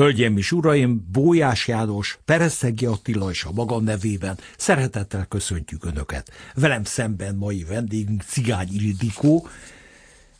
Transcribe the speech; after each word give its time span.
Hölgyeim 0.00 0.36
és 0.36 0.52
uraim, 0.52 1.06
Bójás 1.12 1.68
János, 1.68 2.18
Pereszegi 2.24 2.86
Attila 2.86 3.30
és 3.30 3.44
a 3.44 3.52
magam 3.52 3.84
nevében 3.84 4.38
szeretettel 4.56 5.26
köszöntjük 5.28 5.84
Önöket. 5.84 6.30
Velem 6.54 6.84
szemben 6.84 7.34
mai 7.34 7.64
vendégünk 7.64 8.22
Cigány 8.22 8.68
Ildikó. 8.72 9.46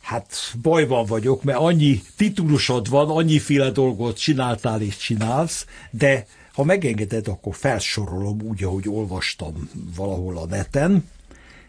Hát 0.01 0.35
bajban 0.61 1.05
vagyok, 1.05 1.43
mert 1.43 1.57
annyi 1.57 2.01
titulusod 2.17 2.89
van, 2.89 3.09
annyiféle 3.09 3.69
dolgot 3.69 4.19
csináltál 4.19 4.81
és 4.81 4.97
csinálsz, 4.97 5.65
de 5.91 6.25
ha 6.53 6.63
megengeded, 6.63 7.27
akkor 7.27 7.55
felsorolom 7.55 8.41
úgy, 8.41 8.63
ahogy 8.63 8.89
olvastam 8.89 9.69
valahol 9.95 10.37
a 10.37 10.45
neten. 10.45 11.09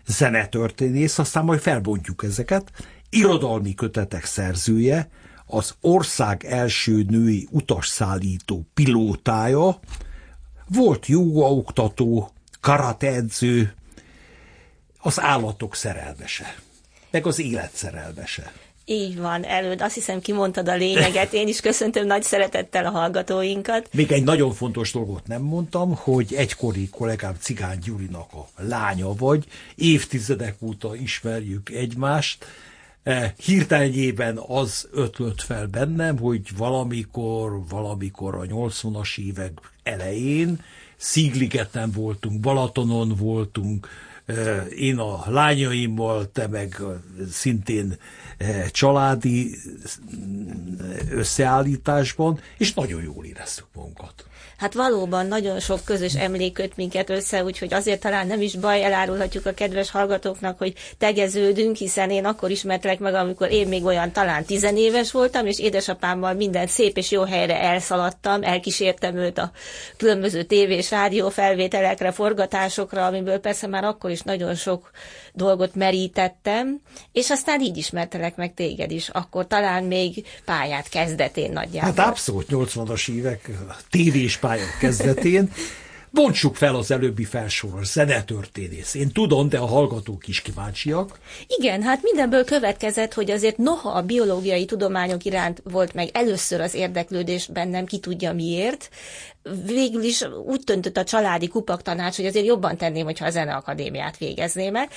Zenetörténész, 0.06 1.18
aztán 1.18 1.44
majd 1.44 1.60
felbontjuk 1.60 2.24
ezeket. 2.24 2.70
Irodalmi 3.10 3.74
kötetek 3.74 4.24
szerzője, 4.24 5.08
az 5.52 5.74
ország 5.80 6.44
első 6.44 7.04
női 7.08 7.48
utasszállító 7.50 8.66
pilótája, 8.74 9.80
volt 10.68 11.06
jogaoktató, 11.06 12.30
karateedző, 12.60 13.74
az 14.98 15.20
állatok 15.20 15.74
szerelmese, 15.74 16.54
meg 17.10 17.26
az 17.26 17.38
élet 17.40 17.74
szerelmese. 17.74 18.52
Így 18.84 19.18
van, 19.18 19.44
előd. 19.44 19.82
Azt 19.82 19.94
hiszem, 19.94 20.20
kimondtad 20.20 20.68
a 20.68 20.74
lényeget. 20.74 21.32
Én 21.32 21.48
is 21.48 21.60
köszöntöm 21.60 22.06
nagy 22.06 22.22
szeretettel 22.22 22.86
a 22.86 22.90
hallgatóinkat. 22.90 23.88
Még 23.92 24.12
egy 24.12 24.24
nagyon 24.24 24.52
fontos 24.52 24.92
dolgot 24.92 25.26
nem 25.26 25.42
mondtam, 25.42 25.94
hogy 25.94 26.34
egykori 26.34 26.88
kollégám 26.88 27.34
Cigány 27.40 27.78
Gyurinak 27.78 28.32
a 28.32 28.48
lánya 28.56 29.14
vagy. 29.14 29.44
Évtizedek 29.74 30.56
óta 30.62 30.96
ismerjük 30.96 31.70
egymást 31.70 32.44
hirtelenjében 33.44 34.38
az 34.38 34.88
ötlött 34.92 35.40
fel 35.40 35.66
bennem, 35.66 36.18
hogy 36.18 36.56
valamikor, 36.56 37.62
valamikor 37.68 38.34
a 38.34 38.42
80-as 38.42 39.18
évek 39.18 39.52
elején 39.82 40.60
Szigligeten 40.96 41.90
voltunk, 41.90 42.40
Balatonon 42.40 43.14
voltunk, 43.18 43.88
én 44.78 44.98
a 44.98 45.24
lányaimmal, 45.30 46.30
te 46.32 46.46
meg 46.46 46.76
szintén 47.30 47.96
családi 48.70 49.56
összeállításban, 51.10 52.40
és 52.58 52.74
nagyon 52.74 53.02
jól 53.02 53.24
éreztük 53.24 53.66
magunkat. 53.74 54.26
Hát 54.62 54.74
valóban 54.74 55.26
nagyon 55.26 55.60
sok 55.60 55.84
közös 55.84 56.14
emlék 56.14 56.52
köt 56.52 56.76
minket 56.76 57.10
össze, 57.10 57.44
úgyhogy 57.44 57.74
azért 57.74 58.00
talán 58.00 58.26
nem 58.26 58.40
is 58.40 58.54
baj, 58.56 58.84
elárulhatjuk 58.84 59.46
a 59.46 59.52
kedves 59.52 59.90
hallgatóknak, 59.90 60.58
hogy 60.58 60.74
tegeződünk, 60.98 61.76
hiszen 61.76 62.10
én 62.10 62.24
akkor 62.24 62.50
ismertelek 62.50 62.98
meg, 62.98 63.14
amikor 63.14 63.50
én 63.50 63.68
még 63.68 63.84
olyan 63.84 64.12
talán 64.12 64.44
tizenéves 64.44 65.12
voltam, 65.12 65.46
és 65.46 65.58
édesapámmal 65.58 66.34
minden 66.34 66.66
szép 66.66 66.96
és 66.96 67.10
jó 67.10 67.22
helyre 67.22 67.60
elszaladtam, 67.60 68.42
elkísértem 68.42 69.16
őt 69.16 69.38
a 69.38 69.50
különböző 69.96 70.42
tévés, 70.42 70.90
rádió 70.90 71.28
felvételekre, 71.28 72.12
forgatásokra, 72.12 73.06
amiből 73.06 73.38
persze 73.38 73.66
már 73.66 73.84
akkor 73.84 74.10
is 74.12 74.20
nagyon 74.20 74.54
sok 74.54 74.90
dolgot 75.32 75.74
merítettem, 75.74 76.80
és 77.12 77.30
aztán 77.30 77.60
így 77.60 77.76
ismertelek 77.76 78.36
meg 78.36 78.54
téged 78.54 78.90
is, 78.90 79.08
akkor 79.08 79.46
talán 79.46 79.84
még 79.84 80.26
pályát 80.44 80.88
kezdetén 80.88 81.52
nagyjából. 81.52 81.94
Hát 81.94 82.08
abszolút 82.08 82.46
80-as 82.50 83.10
évek 83.10 83.50
tévés 83.90 84.36
pályák 84.36 84.76
kezdetén. 84.80 85.50
Bontsuk 86.12 86.56
fel 86.56 86.74
az 86.74 86.90
előbbi 86.90 87.24
felsoros 87.24 87.86
zenetörténész. 87.86 88.94
Én 88.94 89.12
tudom, 89.12 89.48
de 89.48 89.58
a 89.58 89.66
hallgatók 89.66 90.28
is 90.28 90.40
kíváncsiak. 90.42 91.18
Igen, 91.46 91.82
hát 91.82 92.02
mindenből 92.02 92.44
következett, 92.44 93.14
hogy 93.14 93.30
azért 93.30 93.56
noha 93.56 93.90
a 93.90 94.02
biológiai 94.02 94.64
tudományok 94.64 95.24
iránt 95.24 95.62
volt 95.64 95.94
meg 95.94 96.08
először 96.12 96.60
az 96.60 96.74
érdeklődés 96.74 97.46
bennem, 97.46 97.84
ki 97.84 97.98
tudja 97.98 98.32
miért, 98.32 98.90
végül 99.66 100.02
is 100.02 100.22
úgy 100.46 100.60
döntött 100.60 100.96
a 100.96 101.04
családi 101.04 101.48
kupak 101.48 101.82
tanács, 101.82 102.16
hogy 102.16 102.26
azért 102.26 102.46
jobban 102.46 102.76
tenném, 102.76 103.04
hogyha 103.04 103.26
a 103.26 103.30
zeneakadémiát 103.30 104.18
végezném 104.18 104.72
meg, 104.72 104.88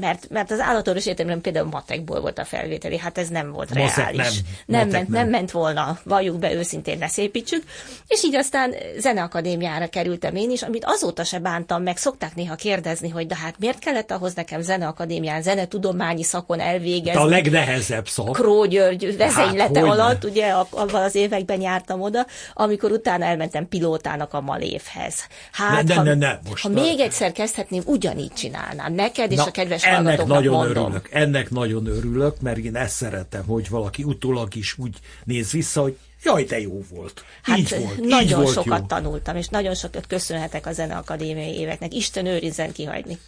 mert, 0.00 0.28
mert 0.30 0.50
az 0.50 0.60
állatorvos 0.60 1.06
egyetemben 1.06 1.40
például 1.40 1.68
matekból 1.68 2.20
volt 2.20 2.38
a 2.38 2.44
felvételi, 2.44 2.98
hát 2.98 3.18
ez 3.18 3.28
nem 3.28 3.52
volt 3.52 3.74
Maszek 3.74 3.96
reális. 3.96 4.40
Nem, 4.66 4.80
nem, 4.80 4.88
ment, 4.88 5.08
nem. 5.08 5.20
nem 5.20 5.30
ment 5.30 5.50
volna, 5.50 5.98
valljuk 6.04 6.38
be 6.38 6.54
őszintén, 6.54 6.98
ne 6.98 7.08
szépítsük. 7.08 7.62
És 8.06 8.24
így 8.24 8.34
aztán 8.34 8.74
zeneakadémiára 8.98 9.88
kerültem 9.88 10.36
én 10.36 10.50
is, 10.54 10.62
amit 10.62 10.84
azóta 10.86 11.24
se 11.24 11.38
bántam 11.38 11.82
meg. 11.82 11.96
Szokták 11.96 12.34
néha 12.34 12.54
kérdezni, 12.54 13.08
hogy 13.08 13.26
de 13.26 13.36
hát 13.36 13.54
miért 13.58 13.78
kellett 13.78 14.10
ahhoz 14.10 14.34
nekem 14.34 14.60
zeneakadémián, 14.60 15.42
zenetudományi 15.42 16.22
szakon 16.22 16.60
elvégezni. 16.60 17.12
De 17.12 17.18
a 17.20 17.24
legnehezebb 17.24 18.08
szak. 18.08 18.32
Kró 18.32 18.64
György 18.64 19.16
vezénylete 19.16 19.80
hát, 19.80 19.88
alatt, 19.88 20.24
ugye 20.24 20.46
abban 20.70 21.02
az 21.02 21.14
években 21.14 21.60
jártam 21.60 22.00
oda, 22.00 22.26
amikor 22.52 22.90
utána 22.90 23.24
elmentem 23.24 23.68
pilótának 23.68 24.32
a 24.32 24.40
malévhez. 24.40 25.14
Hát, 25.52 25.82
ne, 25.82 25.94
ne, 25.94 26.02
ne, 26.02 26.14
ne, 26.14 26.38
most 26.48 26.62
ha 26.62 26.68
a... 26.68 26.72
még 26.72 27.00
egyszer 27.00 27.32
kezdhetném, 27.32 27.82
ugyanígy 27.84 28.32
csinálnám. 28.32 28.92
Neked 28.92 29.30
és 29.30 29.36
Na, 29.36 29.44
a 29.44 29.50
kedves 29.50 29.84
ennek 29.84 30.26
nagyon 30.26 30.54
mondom. 30.54 30.84
örülök. 30.84 31.08
Ennek 31.12 31.50
nagyon 31.50 31.86
örülök, 31.86 32.40
mert 32.40 32.56
én 32.56 32.76
ezt 32.76 32.94
szeretem, 32.94 33.44
hogy 33.46 33.68
valaki 33.68 34.02
utólag 34.02 34.56
is 34.56 34.78
úgy 34.78 34.96
néz 35.24 35.50
vissza, 35.50 35.82
hogy 35.82 35.98
Jaj, 36.24 36.44
de 36.44 36.60
jó 36.60 36.82
volt. 36.90 37.24
Hát 37.42 37.58
így 37.58 37.74
volt. 37.78 38.00
Nagyon 38.00 38.28
így 38.28 38.34
volt 38.34 38.52
sokat 38.52 38.78
jó. 38.78 38.86
tanultam, 38.86 39.36
és 39.36 39.48
nagyon 39.48 39.74
sokat 39.74 40.06
köszönhetek 40.06 40.66
a 40.66 40.72
zeneakadémiai 40.72 41.54
éveknek. 41.54 41.94
Isten 41.94 42.26
őrizzen 42.26 42.72
kihagyni. 42.72 43.18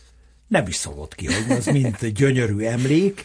Nem 0.47 0.67
is 0.67 0.75
szabad 0.75 1.15
kihagyni, 1.15 1.55
az 1.55 1.67
mind 1.67 2.07
gyönyörű 2.07 2.59
emlék. 2.59 3.25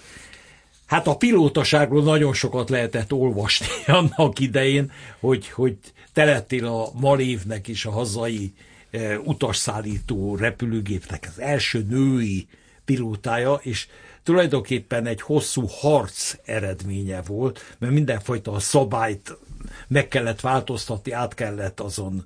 Hát 0.85 1.07
a 1.07 1.15
pilótaságról 1.15 2.03
nagyon 2.03 2.33
sokat 2.33 2.69
lehetett 2.69 3.13
olvasni 3.13 3.67
annak 4.01 4.39
idején, 4.39 4.91
hogy, 5.19 5.49
hogy 5.49 5.77
te 6.13 6.23
lettél 6.23 6.65
a 6.65 6.91
Malévnek 6.93 7.67
és 7.67 7.85
a 7.85 7.91
hazai 7.91 8.53
e, 8.91 9.19
utasszállító 9.19 10.35
repülőgépnek 10.35 11.29
az 11.35 11.41
első 11.41 11.85
női 11.89 12.47
pilótája, 12.85 13.59
és 13.61 13.87
tulajdonképpen 14.23 15.05
egy 15.05 15.21
hosszú 15.21 15.65
harc 15.67 16.35
eredménye 16.45 17.21
volt, 17.21 17.75
mert 17.77 17.93
mindenfajta 17.93 18.59
szabályt 18.59 19.37
meg 19.87 20.07
kellett 20.07 20.39
változtatni, 20.39 21.11
át 21.11 21.33
kellett 21.33 21.79
azon 21.79 22.25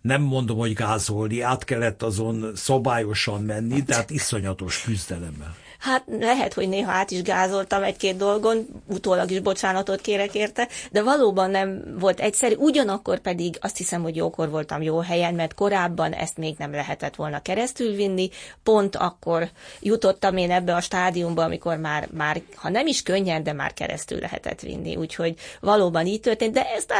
nem 0.00 0.22
mondom, 0.22 0.58
hogy 0.58 0.72
gázolni, 0.72 1.40
át 1.40 1.64
kellett 1.64 2.02
azon 2.02 2.52
szabályosan 2.54 3.42
menni, 3.42 3.82
hát 3.88 4.10
iszonyatos 4.10 4.82
küzdelemmel. 4.82 5.54
Hát 5.80 6.04
lehet, 6.18 6.54
hogy 6.54 6.68
néha 6.68 6.92
át 6.92 7.10
is 7.10 7.22
gázoltam 7.22 7.82
egy-két 7.82 8.16
dolgon, 8.16 8.66
utólag 8.86 9.30
is 9.30 9.40
bocsánatot 9.40 10.00
kérek 10.00 10.34
érte, 10.34 10.68
de 10.90 11.02
valóban 11.02 11.50
nem 11.50 11.96
volt 11.98 12.20
egyszerű, 12.20 12.54
ugyanakkor 12.54 13.18
pedig 13.18 13.56
azt 13.60 13.76
hiszem, 13.76 14.02
hogy 14.02 14.16
jókor 14.16 14.50
voltam 14.50 14.82
jó 14.82 14.98
helyen, 14.98 15.34
mert 15.34 15.54
korábban 15.54 16.12
ezt 16.12 16.36
még 16.36 16.54
nem 16.58 16.72
lehetett 16.72 17.14
volna 17.14 17.42
keresztülvinni, 17.42 18.28
pont 18.62 18.96
akkor 18.96 19.48
jutottam 19.80 20.36
én 20.36 20.50
ebbe 20.50 20.74
a 20.74 20.80
stádiumba, 20.80 21.42
amikor 21.42 21.76
már, 21.76 22.08
már 22.12 22.42
ha 22.54 22.68
nem 22.68 22.86
is 22.86 23.02
könnyen, 23.02 23.42
de 23.42 23.52
már 23.52 23.74
keresztül 23.74 24.18
lehetett 24.18 24.60
vinni, 24.60 24.96
úgyhogy 24.96 25.34
valóban 25.60 26.06
így 26.06 26.20
történt, 26.20 26.52
de 26.52 26.66
ezt 26.74 26.94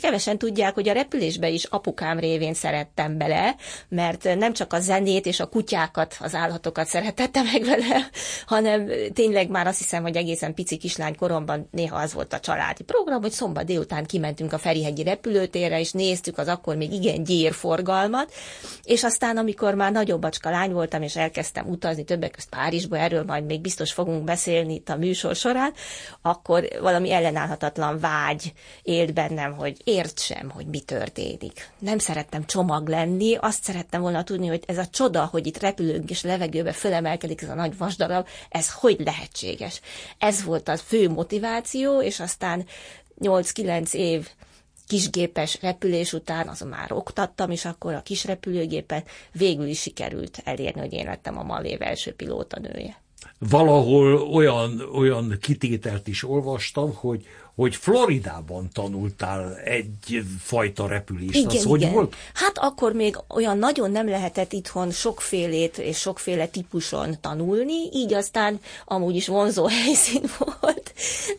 kevesen 0.00 0.38
tudják, 0.38 0.74
hogy 0.74 0.88
a 0.88 0.92
repülésbe 0.92 1.48
is 1.48 1.64
apukám 1.64 2.18
révén 2.18 2.54
szerettem 2.54 3.18
bele, 3.18 3.54
mert 3.88 4.36
nem 4.38 4.52
csak 4.52 4.72
a 4.72 4.80
zenét 4.80 5.26
és 5.26 5.40
a 5.40 5.46
kutyákat, 5.46 6.16
az 6.20 6.34
állatokat 6.34 6.86
szeretettem 6.86 7.44
meg 7.44 7.64
vele, 7.64 8.10
hanem 8.46 8.90
tényleg 9.12 9.48
már 9.50 9.66
azt 9.66 9.78
hiszem, 9.78 10.02
hogy 10.02 10.16
egészen 10.16 10.54
pici 10.54 10.76
kislány 10.76 11.16
koromban 11.16 11.68
néha 11.70 11.96
az 11.96 12.12
volt 12.12 12.32
a 12.32 12.40
családi 12.40 12.82
program, 12.82 13.20
hogy 13.20 13.30
szombat 13.30 13.64
délután 13.64 14.06
kimentünk 14.06 14.52
a 14.52 14.58
Ferihegyi 14.58 15.02
repülőtérre, 15.02 15.80
és 15.80 15.92
néztük 15.92 16.38
az 16.38 16.48
akkor 16.48 16.76
még 16.76 16.92
igen 16.92 17.22
gyér 17.22 17.52
forgalmat, 17.52 18.32
és 18.84 19.04
aztán, 19.04 19.36
amikor 19.36 19.74
már 19.74 19.92
nagyobbacska 19.92 20.50
lány 20.50 20.72
voltam, 20.72 21.02
és 21.02 21.16
elkezdtem 21.16 21.68
utazni 21.68 22.04
többek 22.04 22.30
között 22.30 22.48
Párizsba, 22.50 22.98
erről 22.98 23.24
majd 23.24 23.44
még 23.44 23.60
biztos 23.60 23.92
fogunk 23.92 24.24
beszélni 24.24 24.74
itt 24.74 24.88
a 24.88 24.96
műsor 24.96 25.36
során, 25.36 25.72
akkor 26.22 26.68
valami 26.80 27.12
ellenállhatatlan 27.12 27.98
vágy 28.00 28.52
élt 28.82 29.14
bennem, 29.14 29.52
hogy 29.52 29.76
értsem, 29.84 30.50
hogy 30.50 30.66
mi 30.66 30.80
történik. 30.80 31.70
Nem 31.78 31.98
szerettem 31.98 32.46
csomag 32.46 32.88
lenni, 32.88 33.34
azt 33.34 33.62
szerettem 33.62 34.00
volna 34.00 34.24
tudni, 34.24 34.46
hogy 34.46 34.62
ez 34.66 34.78
a 34.78 34.86
csoda, 34.86 35.28
hogy 35.30 35.46
itt 35.46 35.60
repülünk 35.60 36.10
és 36.10 36.22
levegőbe 36.22 36.72
fölemelkedik 36.72 37.42
ez 37.42 37.48
a 37.48 37.54
nagy 37.54 37.76
vasdarab, 38.08 38.26
ez 38.48 38.72
hogy 38.72 39.00
lehetséges. 39.04 39.80
Ez 40.18 40.44
volt 40.44 40.68
a 40.68 40.76
fő 40.76 41.08
motiváció, 41.08 42.02
és 42.02 42.20
aztán 42.20 42.66
8-9 43.20 43.92
év 43.92 44.28
kisgépes 44.86 45.58
repülés 45.60 46.12
után, 46.12 46.48
azon 46.48 46.68
már 46.68 46.92
oktattam, 46.92 47.50
és 47.50 47.64
akkor 47.64 47.94
a 47.94 48.02
kis 48.02 48.24
repülőgépet 48.24 49.08
végül 49.32 49.66
is 49.66 49.80
sikerült 49.80 50.40
elérni, 50.44 50.80
hogy 50.80 50.92
én 50.92 51.04
lettem 51.04 51.38
a 51.38 51.42
Malév 51.42 51.82
első 51.82 52.12
pilóta 52.12 52.58
nője. 52.60 53.00
Valahol 53.38 54.14
olyan, 54.14 54.80
olyan 54.92 55.38
kitételt 55.40 56.08
is 56.08 56.24
olvastam, 56.24 56.94
hogy 56.94 57.26
hogy 57.58 57.76
Floridában 57.76 58.68
tanultál 58.72 59.56
egy 59.64 60.22
fajta 60.40 60.86
repülést. 60.86 61.34
Igen, 61.34 61.56
az 61.56 61.64
hogy 61.64 61.80
igen. 61.80 61.92
volt? 61.92 62.14
Hát 62.34 62.58
akkor 62.58 62.92
még 62.92 63.16
olyan 63.28 63.58
nagyon 63.58 63.90
nem 63.90 64.08
lehetett 64.08 64.52
itthon 64.52 64.90
sokfélét 64.90 65.78
és 65.78 65.98
sokféle 65.98 66.46
típuson 66.46 67.16
tanulni, 67.20 67.88
így 67.92 68.14
aztán 68.14 68.60
amúgy 68.84 69.16
is 69.16 69.26
vonzó 69.26 69.66
helyszín 69.84 70.22
volt. 70.38 70.92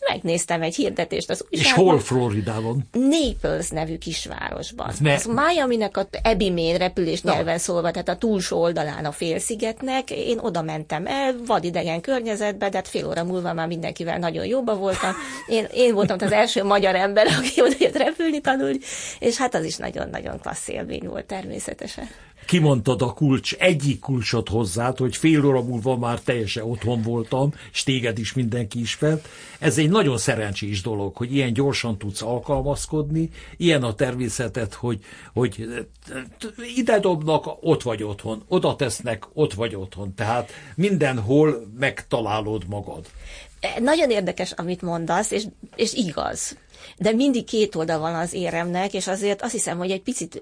Megnéztem 0.09 0.61
egy 0.61 0.75
hirdetést 0.75 1.29
az 1.29 1.45
És 1.49 1.73
hol 1.73 1.99
Floridában? 1.99 2.87
Naples 2.91 3.69
nevű 3.69 3.97
kisvárosban. 3.97 4.93
Ne- 4.99 5.13
Az 5.13 5.25
Miami-nek 5.25 5.97
a 5.97 6.07
Ebimén 6.21 6.77
repülés 6.77 7.21
nyelven 7.21 7.57
szólva, 7.57 7.91
tehát 7.91 8.09
a 8.09 8.17
túlsó 8.17 8.61
oldalán 8.61 9.05
a 9.05 9.11
félszigetnek. 9.11 10.11
Én 10.11 10.37
oda 10.39 10.61
mentem 10.61 11.05
el, 11.05 11.35
vadidegen 11.45 12.01
környezetbe, 12.01 12.69
de 12.69 12.77
hát 12.77 12.87
fél 12.87 13.07
óra 13.07 13.23
múlva 13.23 13.53
már 13.53 13.67
mindenkivel 13.67 14.17
nagyon 14.17 14.45
jobba 14.45 14.75
voltam. 14.75 15.13
Én, 15.47 15.67
én 15.73 15.93
voltam 15.93 16.07
az 16.09 16.31
első 16.31 16.63
magyar 16.63 16.95
ember, 16.95 17.27
aki 17.37 17.61
oda 17.61 17.75
jött 17.79 17.97
repülni 17.97 18.41
tanulni, 18.41 18.79
és 19.19 19.37
hát 19.37 19.55
az 19.55 19.63
is 19.63 19.75
nagyon-nagyon 19.75 20.39
klassz 20.39 20.67
élmény 20.67 21.07
volt 21.07 21.25
természetesen. 21.25 22.07
Kimondtad 22.49 23.01
a 23.01 23.13
kulcs, 23.13 23.53
egyik 23.53 23.99
kulcsot 23.99 24.49
hozzád, 24.49 24.97
hogy 24.97 25.15
fél 25.17 25.45
óra 25.45 25.61
múlva 25.61 25.97
már 25.97 26.19
teljesen 26.19 26.63
otthon 26.63 27.01
voltam, 27.01 27.53
és 27.71 27.83
téged 27.83 28.17
is 28.17 28.33
mindenki 28.33 28.79
ismert. 28.79 29.27
Ez 29.59 29.77
egy 29.77 29.89
nagyon 29.89 30.17
szerencsés 30.17 30.81
dolog, 30.81 31.15
hogy 31.15 31.35
ilyen 31.35 31.53
gyorsan 31.53 31.97
tudsz 31.97 32.21
alkalmazkodni, 32.21 33.29
ilyen 33.57 33.83
a 33.83 33.93
természetet, 33.93 34.73
hogy, 34.73 34.99
hogy 35.33 35.67
ide 36.75 36.99
dobnak, 36.99 37.45
ott 37.61 37.81
vagy 37.81 38.03
otthon, 38.03 38.43
oda 38.47 38.75
tesznek, 38.75 39.25
ott 39.33 39.53
vagy 39.53 39.75
otthon. 39.75 40.13
Tehát 40.15 40.51
mindenhol 40.75 41.67
megtalálod 41.79 42.63
magad. 42.67 43.05
Nagyon 43.79 44.09
érdekes, 44.09 44.51
amit 44.51 44.81
mondasz, 44.81 45.31
és, 45.31 45.43
és 45.75 45.93
igaz. 45.93 46.57
De 46.97 47.11
mindig 47.11 47.43
két 47.43 47.75
oldal 47.75 47.99
van 47.99 48.15
az 48.15 48.33
éremnek, 48.33 48.93
és 48.93 49.07
azért 49.07 49.41
azt 49.41 49.51
hiszem, 49.51 49.77
hogy 49.77 49.91
egy 49.91 50.01
picit, 50.01 50.39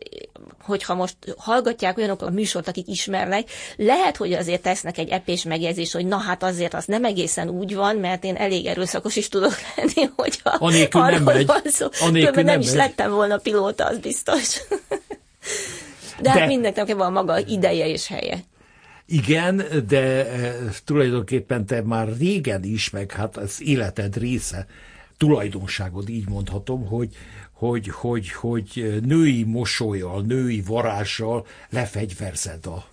hogyha 0.62 0.94
most 0.96 1.16
hallgatják 1.38 1.98
olyanok 1.98 2.22
a 2.22 2.30
műsort, 2.30 2.68
akik 2.68 2.88
ismernek, 2.88 3.50
lehet, 3.78 4.18
hogy 4.18 4.34
azért 4.34 4.62
tesznek 4.62 4.98
egy 4.98 5.10
epés 5.10 5.44
megjegyzés, 5.44 5.92
hogy 5.92 6.06
na 6.06 6.18
hát 6.18 6.44
azért 6.44 6.74
az 6.74 6.86
nem 6.86 7.06
egészen 7.06 7.50
úgy 7.50 7.76
van, 7.76 7.96
mert 7.96 8.24
én 8.24 8.36
elég 8.36 8.66
erőszakos 8.66 9.16
is 9.16 9.30
tudok 9.30 9.54
lenni, 9.76 10.10
hogyha 10.16 10.50
Anélkül 10.50 11.02
nem 11.02 11.14
arról 11.14 11.34
megy. 11.34 11.46
van 11.46 11.62
szó. 11.66 11.88
Anélkül 12.00 12.44
nem 12.44 12.46
nem 12.46 12.60
is 12.60 12.68
megy. 12.68 12.76
lettem 12.76 13.12
volna 13.12 13.38
pilóta, 13.38 13.86
az 13.86 13.98
biztos. 13.98 14.58
De, 16.22 16.30
hát 16.30 16.40
De- 16.40 16.46
mindenkinek 16.46 16.96
van 16.96 17.12
maga 17.12 17.40
ideje 17.40 17.88
és 17.88 18.08
helye. 18.08 18.38
Igen, 19.10 19.64
de 19.88 20.32
e, 20.32 20.56
tulajdonképpen 20.86 21.66
te 21.66 21.82
már 21.82 22.18
régen 22.18 22.64
is, 22.64 22.90
meg 22.90 23.12
hát 23.12 23.38
az 23.38 23.62
életed 23.62 24.18
része, 24.18 24.68
tulajdonságod, 25.18 26.10
így 26.10 26.30
mondhatom, 26.30 26.86
hogy, 26.86 27.16
hogy, 27.52 27.88
hogy, 27.88 28.32
hogy 28.32 29.00
női 29.06 29.44
mosolyjal, 29.44 30.22
női 30.22 30.62
varázssal 30.62 31.46
lefegyverzed 31.70 32.66
a 32.66 32.86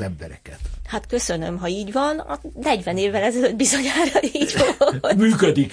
az 0.00 0.06
embereket. 0.06 0.60
Hát 0.86 1.06
köszönöm, 1.06 1.58
ha 1.58 1.68
így 1.68 1.92
van. 1.92 2.18
A 2.18 2.40
40 2.62 2.96
évvel 2.96 3.22
ezelőtt 3.22 3.56
bizonyára 3.56 4.22
így 4.32 4.54
volt. 4.78 5.16
Működik. 5.16 5.72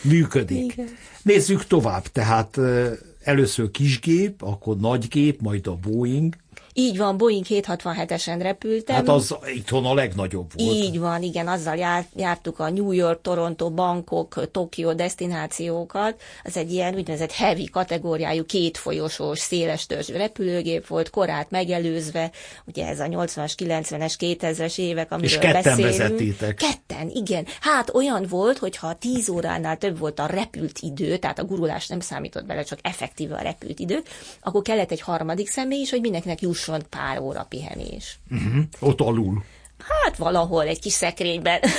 Működik. 0.00 0.72
Igen. 0.72 0.88
Nézzük 1.22 1.66
tovább. 1.66 2.02
Tehát 2.02 2.58
e, 2.58 2.90
először 3.22 3.70
kisgép, 3.70 4.42
akkor 4.42 4.76
nagygép, 4.76 5.40
majd 5.40 5.66
a 5.66 5.74
Boeing. 5.74 6.34
Így 6.80 6.96
van, 6.96 7.16
Boeing 7.16 7.44
767-esen 7.48 8.36
repültem. 8.40 8.96
Hát 8.96 9.08
az 9.08 9.36
itthon 9.54 9.84
a 9.84 9.94
legnagyobb 9.94 10.50
volt. 10.54 10.74
Így 10.74 10.98
van, 10.98 11.22
igen, 11.22 11.48
azzal 11.48 11.76
jár, 11.76 12.06
jártuk 12.16 12.58
a 12.58 12.70
New 12.70 12.92
York, 12.92 13.20
Toronto, 13.22 13.70
Bangkok, 13.70 14.50
Tokió 14.50 14.92
destinációkat. 14.92 16.20
Ez 16.42 16.56
egy 16.56 16.72
ilyen 16.72 16.94
úgynevezett 16.94 17.32
heavy 17.32 17.64
kategóriájú, 17.64 18.44
kétfolyosós, 18.44 19.38
széles 19.38 19.86
törzsű 19.86 20.12
repülőgép 20.12 20.86
volt, 20.86 21.10
korát 21.10 21.50
megelőzve, 21.50 22.30
ugye 22.66 22.86
ez 22.86 23.00
a 23.00 23.04
80-as, 23.04 23.52
90-es, 23.58 24.14
2000-es 24.18 24.78
évek, 24.78 25.12
amiről 25.12 25.38
ketten 25.38 25.62
beszélünk. 25.62 25.96
vezettétek. 25.96 26.54
Ketten, 26.54 27.10
igen. 27.14 27.46
Hát 27.60 27.94
olyan 27.94 28.26
volt, 28.28 28.58
hogy 28.58 28.76
ha 28.76 28.94
10 28.94 29.28
óránál 29.28 29.78
több 29.78 29.98
volt 29.98 30.18
a 30.18 30.26
repült 30.26 30.78
idő, 30.80 31.16
tehát 31.16 31.38
a 31.38 31.44
gurulás 31.44 31.86
nem 31.86 32.00
számított 32.00 32.46
bele, 32.46 32.62
csak 32.62 32.78
effektíve 32.82 33.34
a 33.34 33.42
repült 33.42 33.78
idő, 33.78 34.02
akkor 34.40 34.62
kellett 34.62 34.90
egy 34.90 35.00
harmadik 35.00 35.48
személy 35.48 35.80
is, 35.80 35.90
hogy 35.90 36.00
mindenkinek 36.00 36.42
jusson 36.68 36.86
pár 36.90 37.18
óra 37.20 37.46
pihenés. 37.48 38.18
Uh-huh. 38.30 38.64
Ott 38.78 39.00
alul. 39.00 39.44
Hát 39.78 40.16
valahol 40.16 40.62
egy 40.66 40.80
kis 40.80 40.92
szekrényben. 40.92 41.60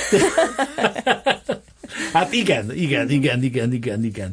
Hát 2.12 2.32
igen, 2.32 2.72
igen, 2.74 3.10
igen, 3.10 3.42
igen, 3.42 3.72
igen, 3.72 4.04
igen. 4.04 4.32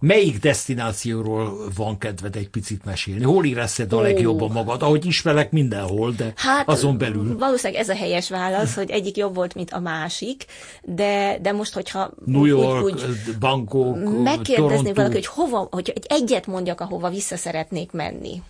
Melyik 0.00 0.38
destinációról 0.38 1.68
van 1.76 1.98
kedved 1.98 2.36
egy 2.36 2.48
picit 2.48 2.84
mesélni? 2.84 3.22
Hol 3.24 3.44
érezted 3.44 3.92
a 3.92 4.00
legjobban 4.00 4.50
magad? 4.50 4.82
Ahogy 4.82 5.06
ismerek 5.06 5.50
mindenhol, 5.50 6.12
de 6.12 6.32
Hát 6.36 6.68
azon 6.68 6.98
belül. 6.98 7.38
valószínűleg 7.38 7.82
ez 7.82 7.88
a 7.88 7.94
helyes 7.94 8.28
válasz, 8.28 8.74
hogy 8.80 8.90
egyik 8.90 9.16
jobb 9.16 9.34
volt, 9.34 9.54
mint 9.54 9.70
a 9.70 9.78
másik, 9.80 10.44
de, 10.82 11.38
de 11.42 11.52
most, 11.52 11.72
hogyha 11.74 12.10
New 12.24 12.44
York, 12.44 12.84
úgy, 12.84 12.92
úgy 12.92 13.38
Bangkok, 13.38 14.22
megkérdezni 14.22 14.54
Toronto. 14.76 14.94
valaki, 14.94 15.14
hogy 15.14 15.26
hova, 15.26 15.68
hogy 15.70 15.92
egy 15.94 16.06
egyet 16.08 16.46
mondjak, 16.46 16.80
ahova 16.80 17.10
vissza 17.10 17.36
szeretnék 17.36 17.92
menni, 17.92 18.42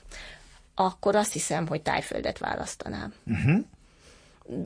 akkor 0.81 1.15
azt 1.15 1.33
hiszem, 1.33 1.67
hogy 1.67 1.83
tájföldet 1.83 2.39
választanám. 2.39 3.13
Uh-huh. 3.27 3.65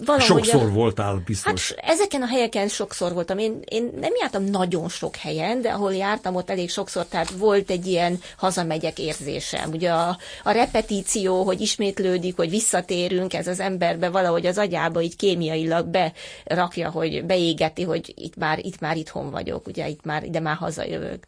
Valahogy. 0.04 0.44
Sokszor 0.44 0.62
a- 0.62 0.72
voltál 0.72 1.22
biztos. 1.26 1.72
Hát 1.72 1.84
ezeken 1.84 2.22
a 2.22 2.26
helyeken 2.26 2.68
sokszor 2.68 3.12
voltam. 3.12 3.38
Én, 3.38 3.60
én 3.68 3.90
nem 4.00 4.12
jártam 4.20 4.44
nagyon 4.44 4.88
sok 4.88 5.16
helyen, 5.16 5.60
de 5.60 5.70
ahol 5.70 5.94
jártam, 5.94 6.34
ott 6.34 6.50
elég 6.50 6.70
sokszor, 6.70 7.06
tehát 7.06 7.30
volt 7.30 7.70
egy 7.70 7.86
ilyen 7.86 8.18
hazamegyek 8.36 8.98
érzésem. 8.98 9.70
Ugye 9.70 9.90
a, 9.92 10.18
a 10.44 10.50
repetíció, 10.50 11.42
hogy 11.42 11.60
ismétlődik, 11.60 12.36
hogy 12.36 12.50
visszatérünk, 12.50 13.34
ez 13.34 13.46
az 13.46 13.60
emberbe 13.60 14.08
valahogy 14.08 14.46
az 14.46 14.58
agyába 14.58 15.00
így 15.02 15.16
kémiailag 15.16 15.86
berakja, 15.86 16.90
hogy 16.90 17.24
beégeti, 17.24 17.82
hogy 17.82 18.12
itt 18.16 18.36
már, 18.36 18.58
itt 18.58 18.80
már 18.80 18.96
itthon 18.96 19.30
vagyok, 19.30 19.66
ugye 19.66 19.88
itt 19.88 20.04
már, 20.04 20.24
ide 20.24 20.40
már 20.40 20.56
hazajövök. 20.56 21.26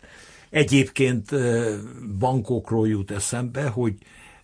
Egyébként 0.51 1.31
Bangkokról 2.19 2.89
jut 2.89 3.11
eszembe, 3.11 3.63
hogy 3.63 3.93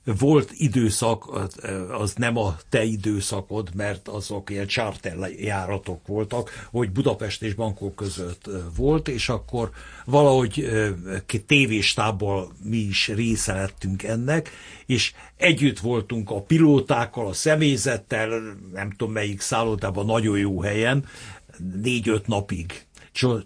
volt 0.04 0.52
időszak, 0.56 1.48
az 1.90 2.14
nem 2.14 2.36
a 2.36 2.56
te 2.68 2.84
időszakod, 2.84 3.74
mert 3.74 4.08
azok 4.08 4.50
ilyen 4.50 4.66
charter 4.66 5.30
járatok 5.38 6.06
voltak, 6.06 6.66
hogy 6.70 6.90
Budapest 6.90 7.42
és 7.42 7.54
Bankok 7.54 7.94
között 7.94 8.50
volt, 8.76 9.08
és 9.08 9.28
akkor 9.28 9.70
valahogy 10.04 10.68
tévéstából 11.46 12.52
mi 12.62 12.76
is 12.76 13.08
része 13.08 13.52
lettünk 13.52 14.02
ennek, 14.02 14.50
és 14.86 15.12
együtt 15.36 15.78
voltunk 15.78 16.30
a 16.30 16.40
pilótákkal, 16.40 17.26
a 17.26 17.32
személyzettel, 17.32 18.56
nem 18.72 18.90
tudom 18.90 19.12
melyik 19.12 19.40
szállodában, 19.40 20.06
nagyon 20.06 20.38
jó 20.38 20.60
helyen, 20.60 21.04
négy-öt 21.82 22.26
napig 22.26 22.86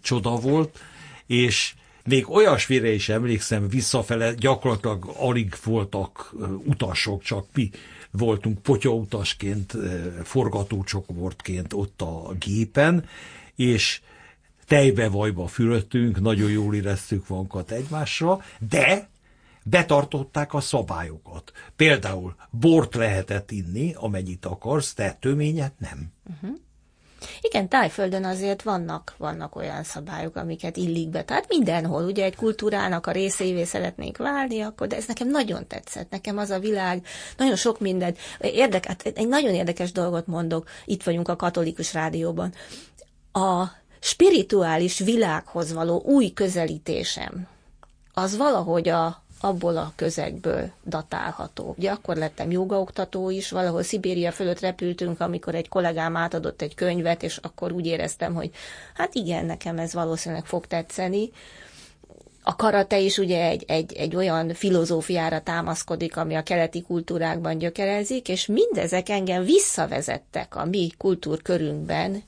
csoda 0.02 0.36
volt, 0.36 0.78
és 1.26 1.74
még 2.06 2.30
olyasmire 2.30 2.92
is 2.92 3.08
emlékszem, 3.08 3.68
visszafele 3.68 4.34
gyakorlatilag 4.34 5.12
alig 5.16 5.54
voltak 5.64 6.34
utasok, 6.64 7.22
csak 7.22 7.46
mi 7.54 7.70
voltunk 8.10 8.58
potyautasként, 8.58 9.76
forgatócsoportként 10.24 11.72
ott 11.72 12.02
a 12.02 12.32
gépen, 12.38 13.04
és 13.54 14.00
tejbe 14.66 15.08
vajba 15.08 15.46
fürödtünk, 15.46 16.20
nagyon 16.20 16.50
jól 16.50 16.74
éreztük 16.74 17.28
magunkat 17.28 17.70
egymásra, 17.70 18.40
de 18.68 19.08
betartották 19.64 20.54
a 20.54 20.60
szabályokat. 20.60 21.52
Például 21.76 22.34
bort 22.50 22.94
lehetett 22.94 23.50
inni, 23.50 23.94
amennyit 23.94 24.46
akarsz, 24.46 24.94
de 24.94 25.16
töményet 25.20 25.72
nem. 25.78 26.12
Uh-huh. 26.30 26.58
Igen, 27.40 27.68
Tájföldön 27.68 28.24
azért 28.24 28.62
vannak, 28.62 29.14
vannak 29.18 29.56
olyan 29.56 29.82
szabályok, 29.82 30.36
amiket 30.36 30.76
illik 30.76 31.08
be. 31.08 31.24
Tehát 31.24 31.48
mindenhol, 31.48 32.04
ugye 32.04 32.24
egy 32.24 32.36
kultúrának 32.36 33.06
a 33.06 33.10
részévé 33.10 33.64
szeretnénk 33.64 34.16
válni, 34.16 34.60
akkor, 34.60 34.86
de 34.86 34.96
ez 34.96 35.06
nekem 35.06 35.28
nagyon 35.28 35.66
tetszett. 35.66 36.10
Nekem 36.10 36.38
az 36.38 36.50
a 36.50 36.58
világ, 36.58 37.06
nagyon 37.36 37.56
sok 37.56 37.80
mindent. 37.80 38.18
Érdekes, 38.40 38.86
hát 38.86 39.18
egy 39.18 39.28
nagyon 39.28 39.54
érdekes 39.54 39.92
dolgot 39.92 40.26
mondok, 40.26 40.68
itt 40.84 41.02
vagyunk 41.02 41.28
a 41.28 41.36
katolikus 41.36 41.92
rádióban. 41.92 42.52
A 43.32 43.64
spirituális 44.00 44.98
világhoz 44.98 45.72
való 45.72 46.02
új 46.04 46.32
közelítésem, 46.32 47.48
az 48.12 48.36
valahogy 48.36 48.88
a, 48.88 49.24
abból 49.40 49.76
a 49.76 49.92
közegből 49.96 50.70
datálható. 50.86 51.74
Ugye 51.78 51.90
akkor 51.90 52.16
lettem 52.16 52.50
jogaoktató 52.50 53.30
is, 53.30 53.50
valahol 53.50 53.82
Szibéria 53.82 54.32
fölött 54.32 54.60
repültünk, 54.60 55.20
amikor 55.20 55.54
egy 55.54 55.68
kollégám 55.68 56.16
átadott 56.16 56.62
egy 56.62 56.74
könyvet, 56.74 57.22
és 57.22 57.36
akkor 57.36 57.72
úgy 57.72 57.86
éreztem, 57.86 58.34
hogy 58.34 58.50
hát 58.94 59.14
igen, 59.14 59.44
nekem 59.44 59.78
ez 59.78 59.92
valószínűleg 59.92 60.46
fog 60.46 60.66
tetszeni. 60.66 61.30
A 62.42 62.56
karate 62.56 62.98
is 62.98 63.18
ugye 63.18 63.48
egy, 63.48 63.64
egy, 63.66 63.92
egy 63.92 64.16
olyan 64.16 64.54
filozófiára 64.54 65.40
támaszkodik, 65.40 66.16
ami 66.16 66.34
a 66.34 66.42
keleti 66.42 66.82
kultúrákban 66.82 67.58
gyökerezik, 67.58 68.28
és 68.28 68.46
mindezek 68.46 69.08
engem 69.08 69.44
visszavezettek 69.44 70.56
a 70.56 70.64
mi 70.64 70.90
kultúrkörünkben, 70.98 72.22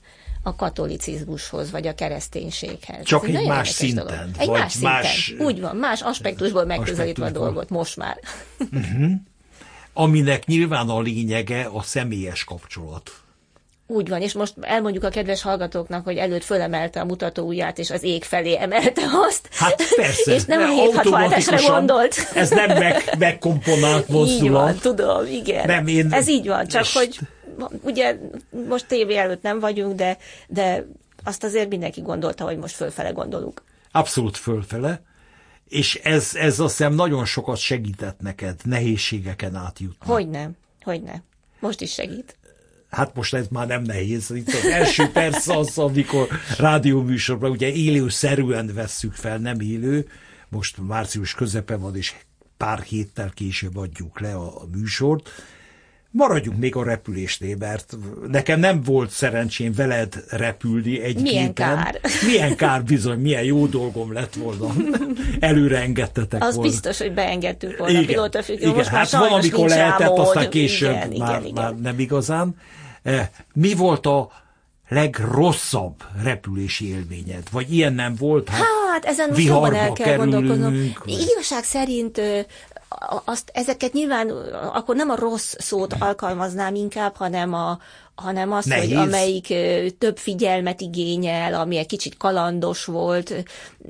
a 0.48 0.54
katolicizmushoz, 0.56 1.70
vagy 1.70 1.86
a 1.86 1.94
kereszténységhez. 1.94 3.04
Csak 3.04 3.28
egy, 3.28 3.34
egy 3.34 3.46
más 3.46 3.68
szinten. 3.68 4.06
Dolog. 4.06 4.20
Egy 4.38 4.48
más 4.48 4.72
szinten. 4.72 4.92
Más... 4.92 5.34
Úgy 5.38 5.60
van, 5.60 5.76
más 5.76 6.00
aspektusból 6.00 6.64
megközelítve 6.64 7.26
a 7.26 7.30
dolgot 7.30 7.70
most 7.70 7.96
már. 7.96 8.18
Uh-huh. 8.72 9.10
Aminek 9.92 10.46
nyilván 10.46 10.88
a 10.88 11.00
lényege 11.00 11.68
a 11.72 11.82
személyes 11.82 12.44
kapcsolat. 12.44 13.10
Úgy 13.90 14.08
van, 14.08 14.22
és 14.22 14.32
most 14.32 14.54
elmondjuk 14.60 15.04
a 15.04 15.08
kedves 15.08 15.42
hallgatóknak, 15.42 16.04
hogy 16.04 16.16
előtt 16.16 16.44
fölemelte 16.44 17.00
a 17.00 17.04
mutató 17.04 17.46
ujját, 17.46 17.78
és 17.78 17.90
az 17.90 18.02
ég 18.02 18.24
felé 18.24 18.56
emelte 18.58 19.02
azt. 19.28 19.48
Hát 19.52 19.82
persze. 19.96 20.32
és 20.34 20.44
nem 20.44 20.60
a 20.60 20.66
7 20.66 21.66
gondolt. 21.66 22.14
Ez 22.34 22.50
nem 22.50 22.78
meg, 22.78 23.14
megkomponált 23.18 24.08
mozdulat. 24.08 24.42
Így 24.44 24.50
van, 24.50 24.78
tudom, 24.94 25.26
igen. 25.26 25.66
Nem, 25.66 25.86
én 25.86 26.12
ez 26.12 26.28
így 26.28 26.46
van, 26.46 26.66
csak 26.66 26.86
hogy 26.92 27.18
ugye 27.82 28.18
most 28.68 28.86
tévé 28.86 29.16
előtt 29.16 29.42
nem 29.42 29.58
vagyunk, 29.60 29.94
de, 29.94 30.18
de 30.48 30.86
azt 31.24 31.44
azért 31.44 31.68
mindenki 31.68 32.00
gondolta, 32.00 32.44
hogy 32.44 32.58
most 32.58 32.74
fölfele 32.74 33.10
gondolunk. 33.10 33.62
Abszolút 33.92 34.36
fölfele, 34.36 35.02
és 35.68 35.94
ez, 35.94 36.34
ez 36.34 36.60
azt 36.60 36.76
hiszem 36.76 36.94
nagyon 36.94 37.24
sokat 37.24 37.56
segített 37.56 38.20
neked 38.20 38.60
nehézségeken 38.64 39.54
átjutni. 39.54 40.12
Hogy 40.12 40.28
nem, 40.28 40.56
hogy 40.82 41.02
nem. 41.02 41.22
Most 41.60 41.80
is 41.80 41.92
segít. 41.92 42.36
Hát 42.90 43.14
most 43.14 43.34
ez 43.34 43.46
már 43.50 43.66
nem 43.66 43.82
nehéz. 43.82 44.30
Itt 44.30 44.48
az 44.48 44.64
első 44.64 45.10
perc 45.10 45.48
az, 45.48 45.78
amikor 45.78 46.28
rádióműsorban 46.58 47.50
ugye 47.50 47.72
élőszerűen 47.72 48.74
vesszük 48.74 49.12
fel, 49.12 49.38
nem 49.38 49.60
élő. 49.60 50.08
Most 50.48 50.76
március 50.86 51.34
közepe 51.34 51.76
van, 51.76 51.96
és 51.96 52.14
pár 52.56 52.80
héttel 52.80 53.30
később 53.30 53.76
adjuk 53.76 54.20
le 54.20 54.34
a, 54.34 54.60
a 54.62 54.66
műsort 54.72 55.30
Maradjunk 56.10 56.58
még 56.58 56.76
a 56.76 56.82
repülésnél, 56.84 57.56
mert 57.58 57.96
nekem 58.28 58.60
nem 58.60 58.82
volt 58.82 59.10
szerencsém 59.10 59.72
veled 59.72 60.24
repülni 60.30 61.00
egy 61.02 61.20
Milyen 61.20 61.44
gépen. 61.46 61.76
kár. 61.76 62.00
Milyen 62.26 62.56
kár 62.56 62.84
bizony, 62.84 63.18
milyen 63.18 63.42
jó 63.42 63.66
dolgom 63.66 64.12
lett 64.12 64.34
volna. 64.34 64.74
Előre 65.40 65.80
engedtetek 65.80 66.42
Az 66.42 66.54
volna. 66.54 66.70
biztos, 66.70 66.98
hogy 66.98 67.14
beengedtük 67.14 67.76
volna 67.76 67.92
igen, 67.92 68.06
pilótafüggő. 68.06 68.60
Igen, 68.62 68.74
Most 68.74 68.88
hát 68.88 69.12
már 69.12 69.22
valamikor 69.28 69.68
lehetett, 69.68 70.08
mód. 70.08 70.18
aztán 70.18 70.50
később 70.50 70.90
igen, 70.90 71.08
már, 71.18 71.40
igen, 71.40 71.52
már 71.54 71.70
igen. 71.70 71.82
nem 71.82 71.98
igazán. 71.98 72.54
Eh, 73.02 73.28
mi 73.54 73.74
volt 73.74 74.06
a 74.06 74.30
legrosszabb 74.88 75.94
repülési 76.22 76.88
élményed? 76.88 77.42
Vagy 77.50 77.72
ilyen 77.72 77.92
nem 77.92 78.14
volt? 78.18 78.48
Hát, 78.48 78.60
hát 78.92 79.04
ezen 79.04 79.28
most 79.28 79.44
jobban 79.46 79.74
el 79.74 79.92
kell 79.92 80.16
gondolkodnom. 80.16 80.94
Igazság 81.04 81.64
szerint 81.64 82.20
azt, 83.24 83.50
ezeket 83.54 83.92
nyilván 83.92 84.30
akkor 84.52 84.96
nem 84.96 85.10
a 85.10 85.16
rossz 85.16 85.54
szót 85.58 85.94
alkalmaznám 85.98 86.74
inkább, 86.74 87.16
hanem 87.16 87.54
a, 87.54 87.78
hanem 88.18 88.52
az, 88.52 88.64
Nehéz. 88.64 88.88
hogy 88.88 88.96
amelyik 88.96 89.46
több 89.98 90.18
figyelmet 90.18 90.80
igényel, 90.80 91.54
ami 91.54 91.76
egy 91.76 91.86
kicsit 91.86 92.16
kalandos 92.16 92.84
volt, 92.84 93.44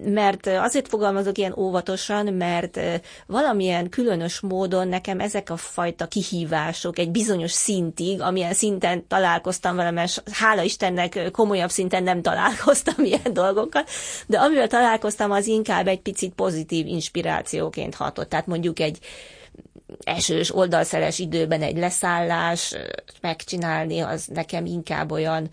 mert 0.05 0.47
azért 0.47 0.89
fogalmazok 0.89 1.39
ilyen 1.39 1.55
óvatosan, 1.57 2.27
mert 2.27 2.81
valamilyen 3.27 3.89
különös 3.89 4.41
módon 4.41 4.89
nekem 4.89 5.21
ezek 5.21 5.51
a 5.51 5.57
fajta 5.57 6.07
kihívások 6.07 6.99
egy 6.99 7.11
bizonyos 7.11 7.53
szintig, 7.53 8.21
amilyen 8.21 8.55
szinten 8.55 9.07
találkoztam 9.07 9.77
vele, 9.77 9.91
mert 9.91 10.23
hála 10.33 10.63
Istennek 10.63 11.31
komolyabb 11.33 11.71
szinten 11.71 12.03
nem 12.03 12.23
találkoztam 12.23 13.05
ilyen 13.05 13.33
dolgokkal, 13.33 13.85
de 14.27 14.39
amivel 14.39 14.69
találkoztam, 14.69 15.31
az 15.31 15.47
inkább 15.47 15.87
egy 15.87 16.01
picit 16.01 16.33
pozitív 16.35 16.87
inspirációként 16.87 17.95
hatott. 17.95 18.29
Tehát 18.29 18.47
mondjuk 18.47 18.81
egy 18.81 18.99
esős, 20.05 20.55
oldalszeles 20.55 21.19
időben 21.19 21.63
egy 21.63 21.77
leszállás 21.77 22.75
megcsinálni, 23.21 24.01
az 24.01 24.27
nekem 24.27 24.67
inkább 24.67 25.11
olyan, 25.11 25.49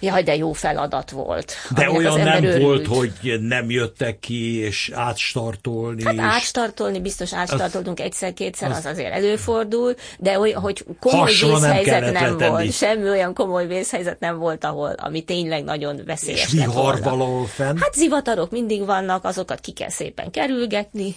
jaj, 0.00 0.22
de 0.22 0.36
jó 0.36 0.52
feladat 0.52 1.10
volt. 1.10 1.52
De 1.74 1.90
olyan 1.90 2.20
nem 2.20 2.44
örült. 2.44 2.62
volt, 2.62 2.86
hogy 2.86 3.40
nem 3.40 3.70
jöttek 3.70 4.18
ki, 4.18 4.56
és 4.58 4.90
átstartolni. 4.94 6.04
Hát 6.04 6.14
és... 6.14 6.20
átstartolni, 6.20 7.00
biztos 7.00 7.34
átstartoltunk 7.34 8.00
egyszer-kétszer, 8.00 8.70
az, 8.70 8.76
az 8.76 8.86
azért 8.86 9.12
előfordul, 9.12 9.94
de 10.18 10.38
olyan, 10.38 10.60
hogy 10.60 10.84
komoly 11.00 11.32
vészhelyzet 11.32 12.12
nem, 12.12 12.36
nem 12.36 12.50
volt. 12.50 12.72
Semmi 12.72 13.08
olyan 13.08 13.34
komoly 13.34 13.66
vészhelyzet 13.66 14.20
nem 14.20 14.38
volt, 14.38 14.64
ahol, 14.64 14.94
ami 14.96 15.22
tényleg 15.22 15.64
nagyon 15.64 16.00
veszélyes 16.06 16.44
És 16.44 16.52
vihar 16.52 17.02
valahol 17.02 17.46
fenn? 17.46 17.76
Hát 17.80 17.94
zivatarok 17.94 18.50
mindig 18.50 18.84
vannak, 18.84 19.24
azokat 19.24 19.60
ki 19.60 19.72
kell 19.72 19.90
szépen 19.90 20.30
kerülgetni 20.30 21.16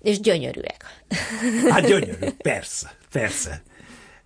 és 0.00 0.20
gyönyörűek. 0.20 1.02
Hát 1.68 1.86
gyönyörű, 1.86 2.26
persze, 2.42 2.94
persze. 3.12 3.62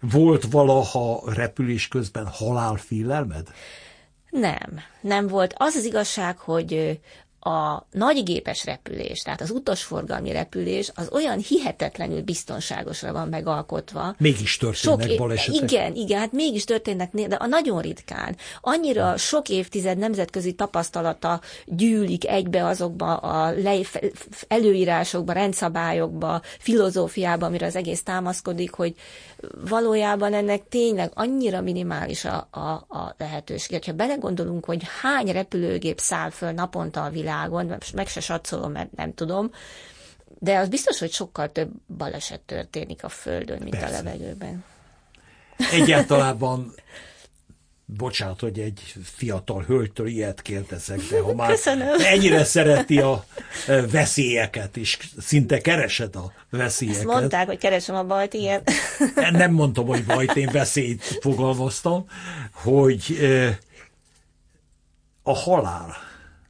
Volt 0.01 0.45
valaha 0.51 1.23
repülés 1.35 1.89
közben 1.89 2.27
halálfélelmed? 2.27 3.49
Nem, 4.31 4.81
nem 5.01 5.27
volt. 5.27 5.55
Az 5.57 5.75
az 5.75 5.85
igazság, 5.85 6.39
hogy 6.39 7.01
a 7.45 7.87
nagygépes 7.91 8.65
repülés, 8.65 9.23
tehát 9.23 9.41
az 9.41 9.51
utasforgalmi 9.51 10.33
repülés, 10.33 10.91
az 10.95 11.09
olyan 11.13 11.39
hihetetlenül 11.39 12.23
biztonságosra 12.23 13.13
van 13.13 13.29
megalkotva. 13.29 14.15
Mégis 14.19 14.57
történnek 14.57 15.09
sok 15.09 15.19
balesetek. 15.19 15.71
Igen, 15.71 15.95
igen, 15.95 16.19
hát 16.19 16.33
mégis 16.33 16.65
történnek, 16.65 17.11
de 17.13 17.35
a 17.35 17.47
nagyon 17.47 17.81
ritkán. 17.81 18.37
Annyira 18.61 19.17
sok 19.17 19.49
évtized 19.49 19.99
nemzetközi 19.99 20.53
tapasztalata 20.53 21.41
gyűlik 21.67 22.27
egybe 22.29 22.67
azokba 22.67 23.17
a 23.17 23.55
előírásokba, 24.49 25.33
rendszabályokba, 25.33 26.41
filozófiába, 26.59 27.47
amire 27.47 27.67
az 27.67 27.77
egész 27.77 28.03
támaszkodik, 28.03 28.73
hogy 28.73 28.95
valójában 29.69 30.35
ennek 30.35 30.69
tényleg 30.69 31.11
annyira 31.15 31.61
minimális 31.61 32.25
a, 32.25 32.49
a, 32.51 32.59
a 32.99 33.15
lehetőség. 33.19 33.85
Ha 33.85 33.93
belegondolunk, 33.93 34.65
hogy 34.65 34.83
hány 35.03 35.27
repülőgép 35.33 35.99
száll 35.99 36.31
föl 36.31 36.53
naponta 36.53 37.05
a 37.05 37.11
világon, 37.11 37.77
meg 37.95 38.07
se 38.07 38.21
satszolom, 38.21 38.73
mert 38.73 38.93
nem 38.93 39.15
tudom, 39.15 39.51
de 40.39 40.59
az 40.59 40.69
biztos, 40.69 40.99
hogy 40.99 41.13
sokkal 41.13 41.53
több 41.53 41.71
baleset 41.97 42.41
történik 42.41 43.05
a 43.05 43.09
Földön, 43.09 43.59
mint 43.59 43.77
Persze. 43.77 43.87
a 43.87 44.03
levegőben. 44.03 44.65
Egyáltalában 45.73 46.75
bocsánat, 47.87 48.41
hogy 48.41 48.59
egy 48.59 48.95
fiatal 49.03 49.63
hölgytől 49.63 50.07
ilyet 50.07 50.43
kérdezek, 50.43 51.01
de 51.11 51.21
ha 51.21 51.35
már 51.35 51.51
Köszönöm. 51.51 52.01
ennyire 52.01 52.45
szereti 52.45 52.99
a 52.99 53.25
veszélyeket, 53.91 54.77
és 54.77 54.99
szinte 55.19 55.61
keresed 55.61 56.17
a 56.17 56.33
veszélyeket. 56.51 57.01
Ezt 57.01 57.11
mondták, 57.11 57.47
hogy 57.47 57.59
keresem 57.59 57.95
a 57.95 58.05
bajt, 58.05 58.35
igen. 58.35 58.63
Nem 59.33 59.53
mondtam, 59.53 59.87
hogy 59.87 60.05
bajt, 60.05 60.37
én 60.37 60.49
veszélyt 60.53 61.03
fogalmaztam, 61.21 62.07
hogy 62.53 63.19
a 65.23 65.35
halál, 65.35 65.97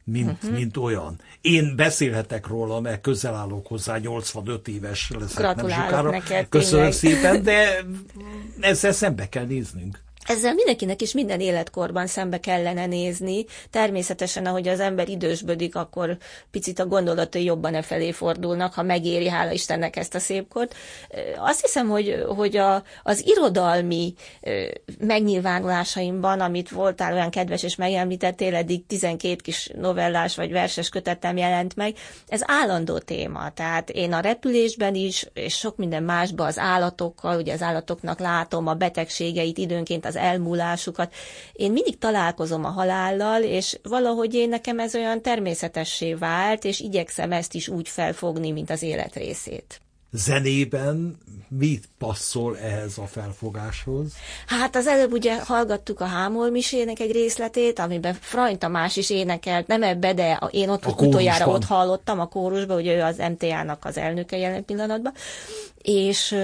mint, 0.05 0.31
uh-huh. 0.31 0.51
mint 0.51 0.77
olyan. 0.77 1.21
Én 1.41 1.77
beszélhetek 1.77 2.47
róla, 2.47 2.81
mert 2.81 3.01
közel 3.01 3.35
állok 3.35 3.67
hozzá, 3.67 3.99
85 3.99 4.69
éves 4.69 5.11
leszek 5.11 5.37
Gratulálok 5.37 5.71
nem 5.71 5.85
sokára. 5.85 6.11
neked, 6.11 6.49
Köszönöm 6.49 6.91
tényleg. 6.91 7.21
szépen, 7.23 7.43
de 7.43 7.85
ezzel 8.61 8.93
szembe 8.93 9.29
kell 9.29 9.45
néznünk. 9.45 10.03
Ezzel 10.27 10.55
mindenkinek 10.55 11.03
is 11.03 11.13
minden 11.13 11.41
életkorban 11.41 12.07
szembe 12.07 12.41
kellene 12.41 12.87
nézni. 12.87 13.45
Természetesen, 13.71 14.47
ahogy 14.47 14.69
az 14.69 14.81
ember 14.81 15.09
idősbödik, 15.09 15.75
akkor 15.77 16.17
picit 16.51 16.79
a 16.79 16.87
gondolatai 16.87 17.45
jobban 17.45 17.75
e 17.75 17.83
felé 17.83 18.11
fordulnak, 18.11 18.75
ha 18.75 18.83
megéri, 18.83 19.29
hála 19.29 19.51
Istennek 19.51 19.97
ezt 19.97 20.15
a 20.15 20.19
szépkort. 20.19 20.75
Azt 21.39 21.61
hiszem, 21.61 21.89
hogy, 21.89 22.25
hogy 22.37 22.57
a, 22.57 22.83
az 23.03 23.27
irodalmi 23.27 24.15
megnyilvánulásaimban, 24.99 26.41
amit 26.41 26.71
voltál 26.71 27.13
olyan 27.13 27.31
kedves 27.31 27.63
és 27.63 27.77
megemlítettél, 27.77 28.55
eddig 28.55 28.87
12 28.87 29.37
kis 29.37 29.71
novellás 29.75 30.37
vagy 30.37 30.53
verses 30.53 30.89
kötetem 30.89 31.37
jelent 31.37 31.77
meg, 31.77 31.97
ez 32.27 32.41
állandó 32.45 32.99
téma. 32.99 33.51
Tehát 33.51 33.91
én 33.91 34.13
a 34.13 34.21
repülésben 34.21 34.95
is, 34.95 35.27
és 35.33 35.55
sok 35.55 35.77
minden 35.77 36.03
másban 36.03 36.47
az 36.47 36.59
állatokkal, 36.59 37.37
ugye 37.37 37.53
az 37.53 37.63
állatoknak 37.63 38.19
látom 38.19 38.67
a 38.67 38.75
betegségeit, 38.75 39.59
időnként 39.59 40.07
az 40.07 40.14
elmúlásukat. 40.17 41.15
Én 41.53 41.73
mindig 41.73 41.99
találkozom 41.99 42.65
a 42.65 42.69
halállal, 42.71 43.43
és 43.43 43.79
valahogy 43.83 44.35
én 44.35 44.49
nekem 44.49 44.79
ez 44.79 44.95
olyan 44.95 45.23
természetessé 45.23 46.15
vált, 46.15 46.65
és 46.65 46.81
igyekszem 46.81 47.33
ezt 47.33 47.55
is 47.55 47.69
úgy 47.69 47.89
felfogni, 47.89 48.51
mint 48.51 48.71
az 48.71 48.83
élet 48.83 49.15
részét. 49.15 49.79
Zenében 50.17 51.19
mit 51.49 51.89
passzol 51.99 52.59
ehhez 52.59 52.99
a 52.99 53.07
felfogáshoz? 53.07 54.13
Hát 54.47 54.77
az 54.77 54.87
előbb 54.87 55.13
ugye 55.13 55.41
hallgattuk 55.45 56.01
a 56.01 56.05
Hámol 56.05 56.51
Misének 56.51 57.01
egy 57.01 57.13
részletét, 57.13 57.79
amiben 57.79 58.17
Frany 58.21 58.59
Tamás 58.59 58.97
is 58.97 59.11
énekelt, 59.11 59.67
nem 59.67 59.83
ebbe, 59.83 60.15
de 60.15 60.49
én 60.51 60.69
ott 60.69 60.85
A 60.85 60.91
utoljára 60.91 61.45
kórusban. 61.45 61.55
ott 61.55 61.65
hallottam 61.65 62.21
a 62.21 62.27
kórusban, 62.27 62.77
ugye 62.77 62.95
ő 62.95 63.03
az 63.03 63.17
MTA-nak 63.17 63.85
az 63.85 63.97
elnöke 63.97 64.37
jelen 64.37 64.65
pillanatban, 64.65 65.13
és 65.83 66.37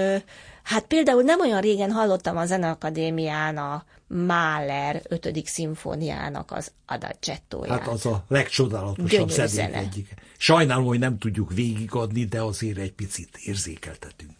hát 0.63 0.85
például 0.85 1.21
nem 1.21 1.39
olyan 1.39 1.61
régen 1.61 1.91
hallottam 1.91 2.37
a 2.37 2.45
Zeneakadémián 2.45 3.57
a 3.57 3.83
Mahler 4.07 5.01
5. 5.07 5.45
szimfóniának 5.45 6.51
az 6.51 6.71
adagettóját. 6.85 7.79
Hát 7.79 7.87
az 7.87 8.05
a 8.05 8.23
legcsodálatosabb 8.27 9.29
zenék 9.29 9.75
egyik. 9.75 10.13
Sajnálom, 10.37 10.85
hogy 10.85 10.99
nem 10.99 11.17
tudjuk 11.17 11.53
végigadni, 11.53 12.25
de 12.25 12.41
azért 12.41 12.77
egy 12.77 12.93
picit 12.93 13.37
érzékeltetünk. 13.37 14.31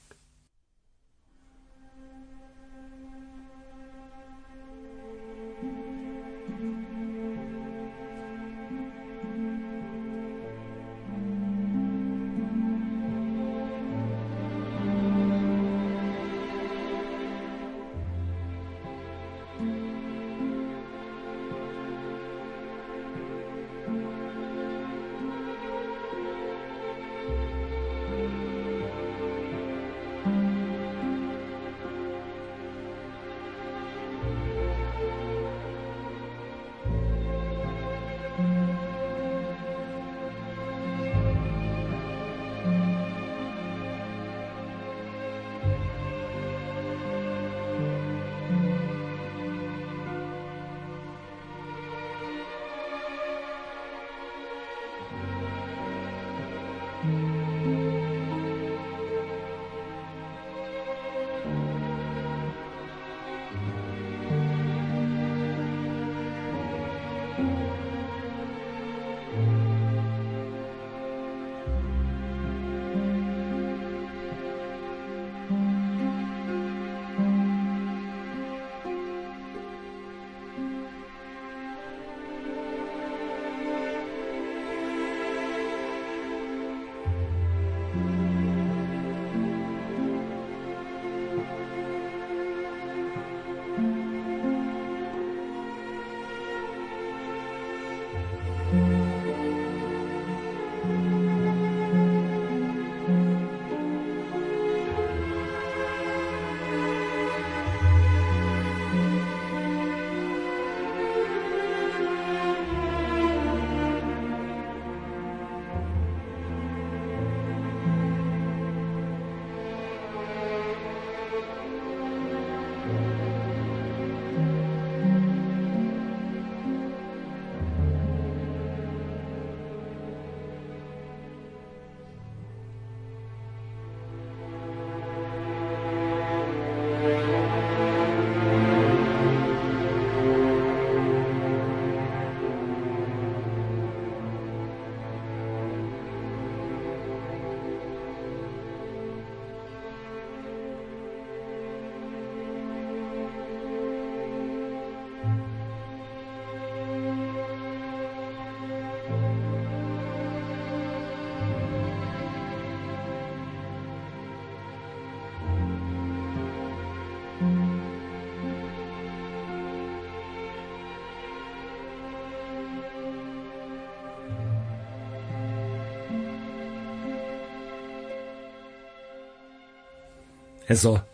Ez 180.72 180.86
a 180.86 181.08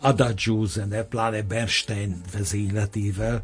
adagio 0.00 0.64
zene, 0.64 1.02
pláne 1.02 1.42
Bernstein 1.42 2.20
vezényletével, 2.32 3.42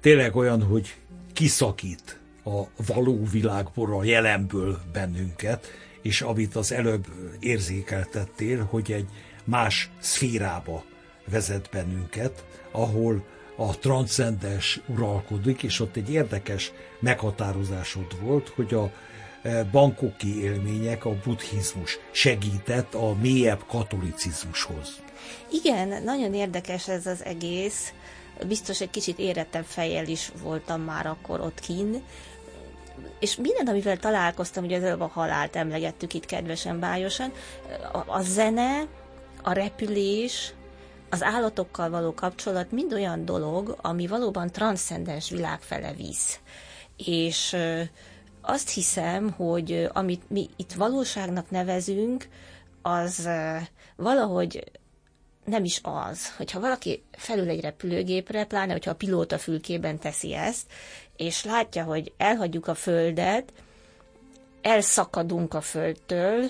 tényleg 0.00 0.36
olyan, 0.36 0.62
hogy 0.62 0.94
kiszakít 1.32 2.18
a 2.44 2.62
való 2.86 3.24
világból, 3.30 3.98
a 3.98 4.04
jelenből 4.04 4.80
bennünket, 4.92 5.66
és 6.02 6.22
amit 6.22 6.56
az 6.56 6.72
előbb 6.72 7.06
érzékeltettél, 7.40 8.64
hogy 8.64 8.92
egy 8.92 9.08
más 9.44 9.90
szférába 9.98 10.84
vezet 11.28 11.68
bennünket, 11.72 12.44
ahol 12.70 13.24
a 13.56 13.78
transzcendens 13.78 14.80
uralkodik, 14.86 15.62
és 15.62 15.80
ott 15.80 15.96
egy 15.96 16.10
érdekes 16.10 16.72
meghatározásod 17.00 18.20
volt, 18.20 18.48
hogy 18.48 18.74
a 18.74 18.92
bankoki 19.70 20.42
élmények, 20.42 21.04
a 21.04 21.16
buddhizmus 21.24 21.98
segített 22.10 22.94
a 22.94 23.14
mélyebb 23.14 23.64
katolicizmushoz. 23.66 25.00
Igen, 25.50 26.02
nagyon 26.02 26.34
érdekes 26.34 26.88
ez 26.88 27.06
az 27.06 27.24
egész. 27.24 27.92
Biztos 28.46 28.80
egy 28.80 28.90
kicsit 28.90 29.18
érettebb 29.18 29.64
fejjel 29.64 30.06
is 30.06 30.32
voltam 30.42 30.80
már 30.80 31.06
akkor 31.06 31.40
ott 31.40 31.60
kin. 31.60 32.02
És 33.18 33.36
minden, 33.36 33.66
amivel 33.66 33.96
találkoztam, 33.96 34.64
ugye 34.64 34.76
az 34.76 34.82
előbb 34.82 35.00
a 35.00 35.10
halált 35.12 35.56
emlegettük 35.56 36.14
itt 36.14 36.26
kedvesen, 36.26 36.80
bájosan, 36.80 37.32
a, 37.92 37.98
a 38.06 38.22
zene, 38.22 38.86
a 39.42 39.52
repülés, 39.52 40.52
az 41.10 41.22
állatokkal 41.22 41.90
való 41.90 42.14
kapcsolat 42.14 42.70
mind 42.70 42.92
olyan 42.92 43.24
dolog, 43.24 43.76
ami 43.80 44.06
valóban 44.06 44.50
transzcendens 44.50 45.30
világ 45.30 45.60
fele 45.60 45.92
visz. 45.92 46.40
És 46.96 47.56
azt 48.40 48.70
hiszem, 48.70 49.30
hogy 49.30 49.88
amit 49.92 50.30
mi 50.30 50.48
itt 50.56 50.72
valóságnak 50.72 51.50
nevezünk, 51.50 52.28
az 52.82 53.28
valahogy 53.96 54.64
nem 55.44 55.64
is 55.64 55.80
az, 55.82 56.36
hogyha 56.36 56.60
valaki 56.60 57.02
felül 57.12 57.48
egy 57.48 57.60
repülőgépre, 57.60 58.44
pláne 58.44 58.72
hogyha 58.72 58.90
a 58.90 58.94
pilóta 58.94 59.38
fülkében 59.38 59.98
teszi 59.98 60.34
ezt, 60.34 60.66
és 61.16 61.44
látja, 61.44 61.84
hogy 61.84 62.12
elhagyjuk 62.16 62.66
a 62.66 62.74
Földet, 62.74 63.52
elszakadunk 64.62 65.54
a 65.54 65.60
Földtől, 65.60 66.44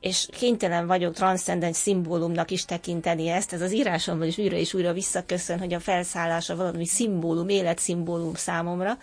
és 0.00 0.28
kénytelen 0.32 0.86
vagyok 0.86 1.14
transzcendens 1.14 1.76
szimbólumnak 1.76 2.50
is 2.50 2.64
tekinteni 2.64 3.28
ezt. 3.28 3.52
Ez 3.52 3.60
az 3.60 3.72
írásomban 3.72 4.26
is 4.26 4.38
újra 4.38 4.56
és 4.56 4.74
újra 4.74 4.92
visszaköszön, 4.92 5.58
hogy 5.58 5.74
a 5.74 5.80
felszállása 5.80 6.56
valami 6.56 6.86
szimbólum, 6.86 7.48
életszimbólum 7.48 8.34
számomra, 8.34 8.98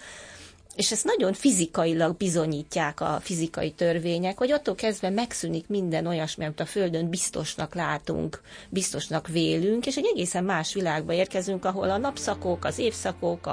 és 0.75 0.91
ezt 0.91 1.05
nagyon 1.05 1.33
fizikailag 1.33 2.17
bizonyítják 2.17 3.01
a 3.01 3.19
fizikai 3.21 3.71
törvények, 3.71 4.37
hogy 4.37 4.51
attól 4.51 4.75
kezdve 4.75 5.09
megszűnik 5.09 5.67
minden 5.67 6.07
olyasmi, 6.07 6.45
amit 6.45 6.59
a 6.59 6.65
Földön 6.65 7.09
biztosnak 7.09 7.75
látunk, 7.75 8.41
biztosnak 8.69 9.27
vélünk, 9.27 9.85
és 9.85 9.95
egy 9.95 10.09
egészen 10.13 10.43
más 10.43 10.73
világba 10.73 11.13
érkezünk, 11.13 11.65
ahol 11.65 11.89
a 11.89 11.97
napszakok, 11.97 12.65
az 12.65 12.77
évszakok, 12.77 13.47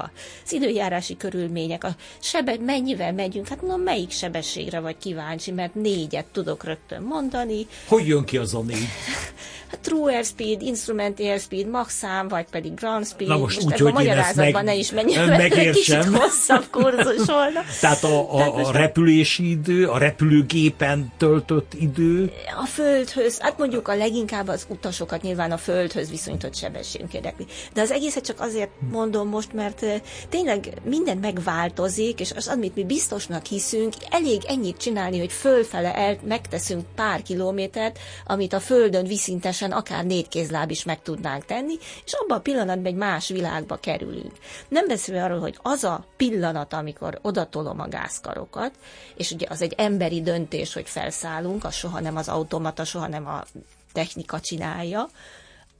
az 0.44 0.52
időjárási 0.52 1.16
körülmények, 1.16 1.84
a 1.84 1.94
sebe, 2.20 2.56
mennyivel 2.60 3.12
megyünk, 3.12 3.48
hát 3.48 3.60
mondom, 3.60 3.80
melyik 3.80 4.10
sebességre 4.10 4.80
vagy 4.80 4.96
kíváncsi, 4.98 5.50
mert 5.50 5.74
négyet 5.74 6.26
tudok 6.26 6.64
rögtön 6.64 7.02
mondani. 7.02 7.66
Hogy 7.86 8.06
jön 8.06 8.24
ki 8.24 8.36
az 8.36 8.54
a 8.54 8.60
négy? 8.60 8.88
True 9.82 10.14
airspeed, 10.14 10.62
instrument 10.62 11.20
airspeed, 11.20 11.66
max 11.66 11.94
szám, 11.94 12.28
vagy 12.28 12.44
pedig 12.50 12.74
ground 12.74 13.06
speed. 13.06 13.28
Na 13.28 13.36
most, 13.36 13.62
most 13.62 13.66
úgy, 13.66 13.80
hogy 13.80 13.90
a 13.90 13.92
magyarázatban 13.92 14.52
meg, 14.52 14.64
ne 14.64 14.74
is 14.74 14.90
menjünk, 14.90 15.30
egy 15.30 15.70
kicsit 15.70 16.04
hosszabb 16.04 16.64
kurzus 16.76 17.09
volna. 17.16 17.60
Tehát 17.80 18.04
a, 18.04 18.34
a, 18.34 18.66
a 18.66 18.72
repülési 18.72 19.50
idő, 19.50 19.88
a 19.88 19.98
repülőgépen 19.98 21.12
töltött 21.16 21.74
idő? 21.74 22.32
A 22.62 22.66
földhöz, 22.66 23.40
hát 23.40 23.58
mondjuk 23.58 23.88
a 23.88 23.96
leginkább 23.96 24.48
az 24.48 24.66
utasokat 24.68 25.22
nyilván 25.22 25.52
a 25.52 25.56
földhöz 25.56 26.10
viszonyított 26.10 26.54
sebességünk 26.54 27.14
érdekli. 27.14 27.46
De 27.72 27.80
az 27.80 27.90
egészet 27.90 28.24
csak 28.24 28.40
azért 28.40 28.70
mondom 28.90 29.28
most, 29.28 29.52
mert 29.52 29.84
tényleg 30.28 30.68
minden 30.84 31.16
megváltozik, 31.16 32.20
és 32.20 32.32
az, 32.32 32.48
amit 32.48 32.74
mi 32.74 32.84
biztosnak 32.84 33.46
hiszünk, 33.46 33.94
elég 34.10 34.42
ennyit 34.46 34.76
csinálni, 34.76 35.18
hogy 35.18 35.32
fölfele 35.32 35.94
el, 35.94 36.18
megteszünk 36.24 36.84
pár 36.94 37.22
kilométert, 37.22 37.98
amit 38.26 38.52
a 38.52 38.60
földön 38.60 39.06
viszintes 39.06 39.58
teljesen 39.60 39.78
akár 39.78 40.04
négy 40.04 40.28
kézláb 40.28 40.70
is 40.70 40.84
meg 40.84 41.02
tudnánk 41.02 41.44
tenni, 41.44 41.74
és 42.04 42.12
abban 42.12 42.38
a 42.38 42.40
pillanatban 42.40 42.86
egy 42.86 42.94
más 42.94 43.28
világba 43.28 43.76
kerülünk. 43.76 44.32
Nem 44.68 44.86
beszélve 44.86 45.24
arról, 45.24 45.38
hogy 45.38 45.58
az 45.62 45.84
a 45.84 46.04
pillanat, 46.16 46.72
amikor 46.72 46.99
odatolom 47.22 47.80
a 47.80 47.88
gázkarokat, 47.88 48.72
és 49.16 49.30
ugye 49.30 49.46
az 49.50 49.62
egy 49.62 49.74
emberi 49.76 50.22
döntés, 50.22 50.72
hogy 50.72 50.88
felszállunk, 50.88 51.64
az 51.64 51.74
soha 51.74 52.00
nem 52.00 52.16
az 52.16 52.28
automata, 52.28 52.84
soha 52.84 53.06
nem 53.08 53.26
a 53.26 53.44
technika 53.92 54.40
csinálja, 54.40 55.08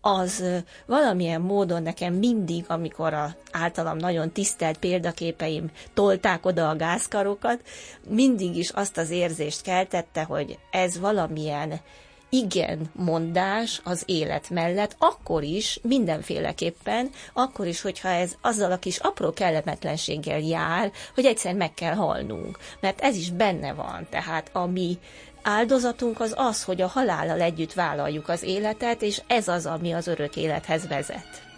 az 0.01 0.45
valamilyen 0.87 1.41
módon 1.41 1.83
nekem 1.83 2.15
mindig, 2.15 2.65
amikor 2.69 3.15
a 3.15 3.35
általam 3.53 3.97
nagyon 3.97 4.31
tisztelt 4.31 4.79
példaképeim 4.79 5.71
tolták 5.95 6.47
oda 6.47 6.69
a 6.69 6.77
gázkarokat, 6.77 7.63
mindig 8.09 8.57
is 8.57 8.71
azt 8.71 8.99
az 8.99 9.11
érzést 9.11 9.63
keltette, 9.63 10.23
hogy 10.23 10.59
ez 10.71 10.99
valamilyen 10.99 11.81
igen 12.31 12.91
mondás 12.93 13.81
az 13.85 14.03
élet 14.07 14.51
mellett, 14.51 14.97
akkor 14.99 15.43
is, 15.43 15.79
mindenféleképpen, 15.83 17.11
akkor 17.33 17.67
is, 17.67 17.81
hogyha 17.81 18.09
ez 18.09 18.35
azzal 18.41 18.73
a 18.73 18.79
kis 18.79 18.99
apró 18.99 19.33
kellemetlenséggel 19.33 20.39
jár, 20.39 20.93
hogy 21.15 21.25
egyszer 21.25 21.55
meg 21.55 21.75
kell 21.75 21.95
halnunk. 21.95 22.59
Mert 22.81 23.01
ez 23.01 23.17
is 23.17 23.31
benne 23.31 23.73
van. 23.73 24.07
Tehát 24.11 24.51
a 24.53 24.67
mi 24.67 24.99
áldozatunk 25.43 26.21
az 26.21 26.35
az, 26.37 26.65
hogy 26.65 26.81
a 26.81 26.87
halállal 26.87 27.41
együtt 27.41 27.73
vállaljuk 27.73 28.29
az 28.29 28.43
életet, 28.43 29.03
és 29.03 29.23
ez 29.27 29.49
az, 29.49 29.67
ami 29.67 29.93
az 29.93 30.07
örök 30.07 30.37
élethez 30.37 30.89
vezet. 30.89 31.50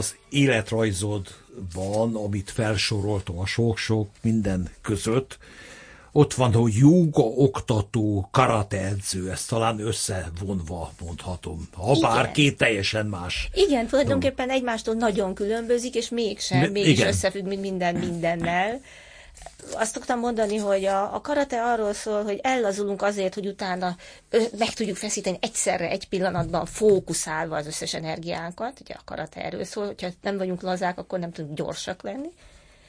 Az 0.00 0.16
életrajzodban, 0.30 2.14
amit 2.14 2.50
felsoroltam 2.50 3.38
a 3.38 3.46
sok-sok 3.46 4.08
minden 4.22 4.68
között, 4.82 5.38
ott 6.12 6.34
van, 6.34 6.52
hogy 6.52 6.74
joga 6.74 7.22
oktató, 7.22 8.28
karate 8.32 8.84
edző, 8.84 9.30
ezt 9.30 9.48
talán 9.48 9.80
összevonva 9.80 10.92
mondhatom. 11.00 11.68
Ha 11.72 11.92
Igen. 11.96 12.10
bár 12.10 12.30
két 12.30 12.56
teljesen 12.56 13.06
más. 13.06 13.48
Igen, 13.52 13.86
tulajdonképpen 13.86 14.50
egymástól 14.50 14.94
nagyon 14.94 15.34
különbözik, 15.34 15.94
és 15.94 16.08
mégsem, 16.08 16.70
mégis 16.70 17.02
összefügg 17.02 17.44
minden 17.44 17.94
mindennel 17.94 18.80
azt 19.74 19.94
szoktam 19.94 20.18
mondani, 20.18 20.56
hogy 20.56 20.84
a, 20.84 21.14
a 21.14 21.20
karate 21.20 21.62
arról 21.62 21.92
szól, 21.92 22.24
hogy 22.24 22.38
ellazulunk 22.42 23.02
azért, 23.02 23.34
hogy 23.34 23.46
utána 23.46 23.96
meg 24.58 24.72
tudjuk 24.74 24.96
feszíteni 24.96 25.38
egyszerre, 25.40 25.88
egy 25.88 26.08
pillanatban 26.08 26.66
fókuszálva 26.66 27.56
az 27.56 27.66
összes 27.66 27.94
energiánkat. 27.94 28.80
Ugye 28.80 28.94
a 28.94 29.04
karate 29.04 29.44
erről 29.44 29.64
szól, 29.64 29.86
hogyha 29.86 30.08
nem 30.22 30.36
vagyunk 30.36 30.62
lazák, 30.62 30.98
akkor 30.98 31.18
nem 31.18 31.32
tudunk 31.32 31.56
gyorsak 31.56 32.02
lenni. 32.02 32.28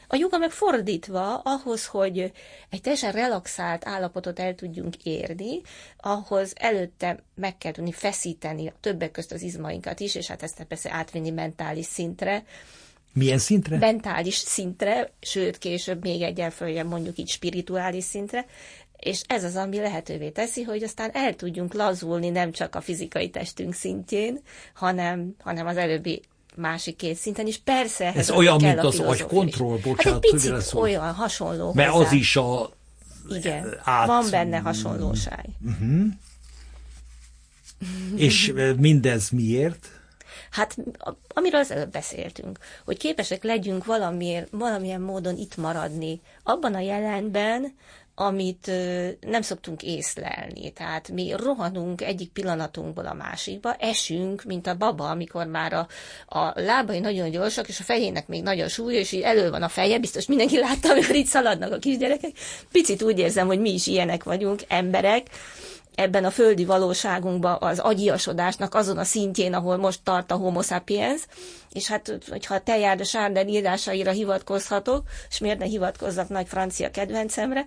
A 0.08 0.16
joga 0.16 0.38
meg 0.38 0.52
fordítva, 0.52 1.38
ahhoz, 1.38 1.86
hogy 1.86 2.32
egy 2.70 2.82
teljesen 2.82 3.12
relaxált 3.12 3.88
állapotot 3.88 4.40
el 4.40 4.56
tudjunk 4.56 4.96
érni, 5.04 5.62
ahhoz 5.98 6.54
előtte 6.56 7.24
meg 7.36 7.58
kell 7.58 7.72
tudni 7.72 7.92
feszíteni 7.92 8.74
többek 8.80 9.12
közt 9.12 9.32
az 9.32 9.42
izmainkat 9.42 10.00
is, 10.00 10.16
és 10.16 10.28
hát 10.28 10.44
ezt 10.44 10.64
persze 10.64 10.92
átvinni 10.92 11.30
mentális 11.30 11.86
szintre, 11.86 12.44
milyen 13.14 13.38
szintre? 13.38 13.78
Mentális 13.78 14.36
szintre, 14.36 15.12
sőt 15.22 15.58
később 15.58 16.04
még 16.04 16.22
egyel 16.22 16.52
följebb 16.52 16.88
mondjuk 16.88 17.18
így 17.18 17.30
spirituális 17.30 18.04
szintre, 18.04 18.46
és 18.98 19.22
ez 19.28 19.44
az, 19.44 19.56
ami 19.56 19.78
lehetővé 19.78 20.30
teszi, 20.30 20.62
hogy 20.62 20.84
aztán 20.84 21.10
el 21.14 21.36
tudjunk 21.36 21.74
lazulni 21.74 22.30
nem 22.30 22.52
csak 22.52 22.76
a 22.76 22.82
fizikai 22.82 23.30
testünk 23.30 23.74
szintjén, 23.74 24.40
hanem, 24.74 25.36
hanem 25.40 25.68
az 25.68 25.78
előbbi 25.78 26.22
másik 26.56 26.96
két 26.96 27.16
szinten 27.16 27.48
is. 27.48 27.58
Persze, 27.58 28.14
ez 28.14 28.32
olyan, 28.32 28.62
mint 28.62 28.80
az 28.80 29.00
agykontroll, 29.00 29.78
bocsánat. 29.84 30.04
Hát 30.04 30.14
egy 30.24 30.32
picit 30.32 30.74
olyan, 30.74 31.14
hasonló 31.14 31.74
Mert 31.74 31.90
hozzá. 31.90 32.06
az 32.06 32.12
is 32.12 32.36
a... 32.36 32.70
Igen, 33.30 33.80
át... 33.84 34.08
van 34.08 34.30
benne 34.32 34.58
hasonlóság. 34.58 35.46
Uh-huh. 35.66 36.08
És 38.16 38.54
mindez 38.78 39.30
miért? 39.30 40.01
Hát 40.52 40.78
amiről 41.28 41.60
az 41.60 41.72
előbb 41.72 41.92
beszéltünk, 41.92 42.60
hogy 42.86 42.98
képesek 42.98 43.44
legyünk 43.44 43.86
valamiért, 43.86 44.48
valamilyen 44.52 45.02
módon 45.02 45.38
itt 45.38 45.58
maradni, 45.58 46.22
abban 46.44 46.74
a 46.74 46.80
jelenben, 46.80 47.76
amit 48.16 48.72
nem 49.20 49.42
szoktunk 49.42 49.84
észlelni. 49.84 50.72
Tehát 50.72 51.10
mi 51.10 51.34
rohanunk 51.38 52.02
egyik 52.02 52.32
pillanatunkból 52.32 53.06
a 53.06 53.14
másikba, 53.14 53.74
esünk, 53.74 54.44
mint 54.44 54.68
a 54.68 54.76
baba, 54.76 55.10
amikor 55.10 55.46
már 55.46 55.74
a, 55.74 55.88
a 56.28 56.62
lábai 56.62 57.00
nagyon 57.00 57.30
gyorsak, 57.30 57.68
és 57.68 57.80
a 57.80 57.84
fejének 57.84 58.28
még 58.28 58.44
nagyon 58.44 58.68
súly, 58.68 58.94
és 58.94 59.12
így 59.12 59.22
elő 59.22 59.50
van 59.50 59.64
a 59.64 59.70
feje, 59.70 60.00
biztos 60.00 60.26
mindenki 60.26 60.60
látta, 60.60 60.90
amikor 60.90 61.16
itt 61.16 61.26
szaladnak 61.26 61.72
a 61.72 61.78
kisgyerekek. 61.78 62.32
Picit 62.72 63.02
úgy 63.02 63.20
érzem, 63.20 63.48
hogy 63.48 63.60
mi 63.60 63.74
is 63.74 63.88
ilyenek 63.88 64.24
vagyunk, 64.24 64.62
emberek, 64.68 65.28
ebben 65.96 66.26
a 66.26 66.30
földi 66.30 66.66
valóságunkban 66.66 67.58
az 67.60 67.80
agyiasodásnak 67.80 68.76
azon 68.76 68.98
a 68.98 69.04
szintjén, 69.04 69.54
ahol 69.54 69.78
most 69.78 70.04
tart 70.04 70.32
a 70.32 70.36
homo 70.36 70.62
sapiens, 70.62 71.26
és 71.72 71.88
hát, 71.88 72.18
hogyha 72.30 72.56
a 72.56 72.62
Teilhard 72.62 73.06
Sárder 73.06 73.48
írásaira 73.48 74.12
hivatkozhatok, 74.12 75.08
és 75.30 75.38
miért 75.38 75.60
ne 75.60 75.66
hivatkozzak 75.66 76.30
nagy 76.30 76.48
francia 76.48 76.92
kedvencemre, 76.92 77.66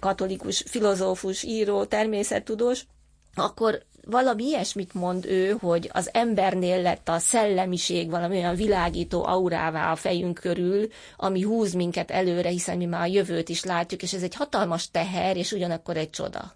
katolikus 0.00 0.64
filozófus, 0.66 1.42
író, 1.42 1.84
természettudós, 1.84 2.86
akkor 3.34 3.82
valami 4.04 4.44
ilyesmit 4.44 4.94
mond 4.94 5.24
ő, 5.24 5.56
hogy 5.60 5.90
az 5.92 6.10
embernél 6.12 6.82
lett 6.82 7.08
a 7.08 7.18
szellemiség 7.18 8.10
valami 8.10 8.36
olyan 8.36 8.54
világító 8.54 9.24
aurává 9.24 9.92
a 9.92 9.96
fejünk 9.96 10.38
körül, 10.40 10.88
ami 11.16 11.42
húz 11.42 11.72
minket 11.72 12.10
előre, 12.10 12.48
hiszen 12.48 12.76
mi 12.76 12.84
már 12.84 13.00
a 13.00 13.06
jövőt 13.06 13.48
is 13.48 13.64
látjuk, 13.64 14.02
és 14.02 14.12
ez 14.12 14.22
egy 14.22 14.34
hatalmas 14.34 14.90
teher, 14.90 15.36
és 15.36 15.52
ugyanakkor 15.52 15.96
egy 15.96 16.10
csoda. 16.10 16.54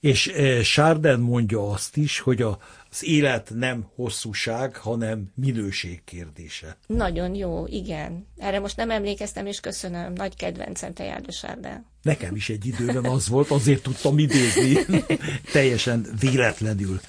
És 0.00 0.32
Sárden 0.62 1.20
mondja 1.20 1.70
azt 1.70 1.96
is, 1.96 2.18
hogy 2.18 2.42
a, 2.42 2.58
az 2.90 3.04
élet 3.04 3.50
nem 3.54 3.86
hosszúság, 3.94 4.76
hanem 4.76 5.32
minőség 5.34 6.04
kérdése. 6.04 6.76
Nagyon 6.86 7.34
jó, 7.34 7.66
igen. 7.66 8.26
Erre 8.38 8.60
most 8.60 8.76
nem 8.76 8.90
emlékeztem, 8.90 9.46
és 9.46 9.60
köszönöm. 9.60 10.12
Nagy 10.12 10.36
kedvencem 10.36 10.92
te 10.92 11.04
Járda 11.04 11.32
Sárdán. 11.32 11.86
Nekem 12.02 12.34
is 12.34 12.48
egy 12.48 12.66
időben 12.66 13.04
az 13.04 13.28
volt, 13.28 13.50
azért 13.50 13.82
tudtam 13.82 14.18
idézni, 14.18 14.78
teljesen 15.52 16.06
véletlenül. 16.20 17.00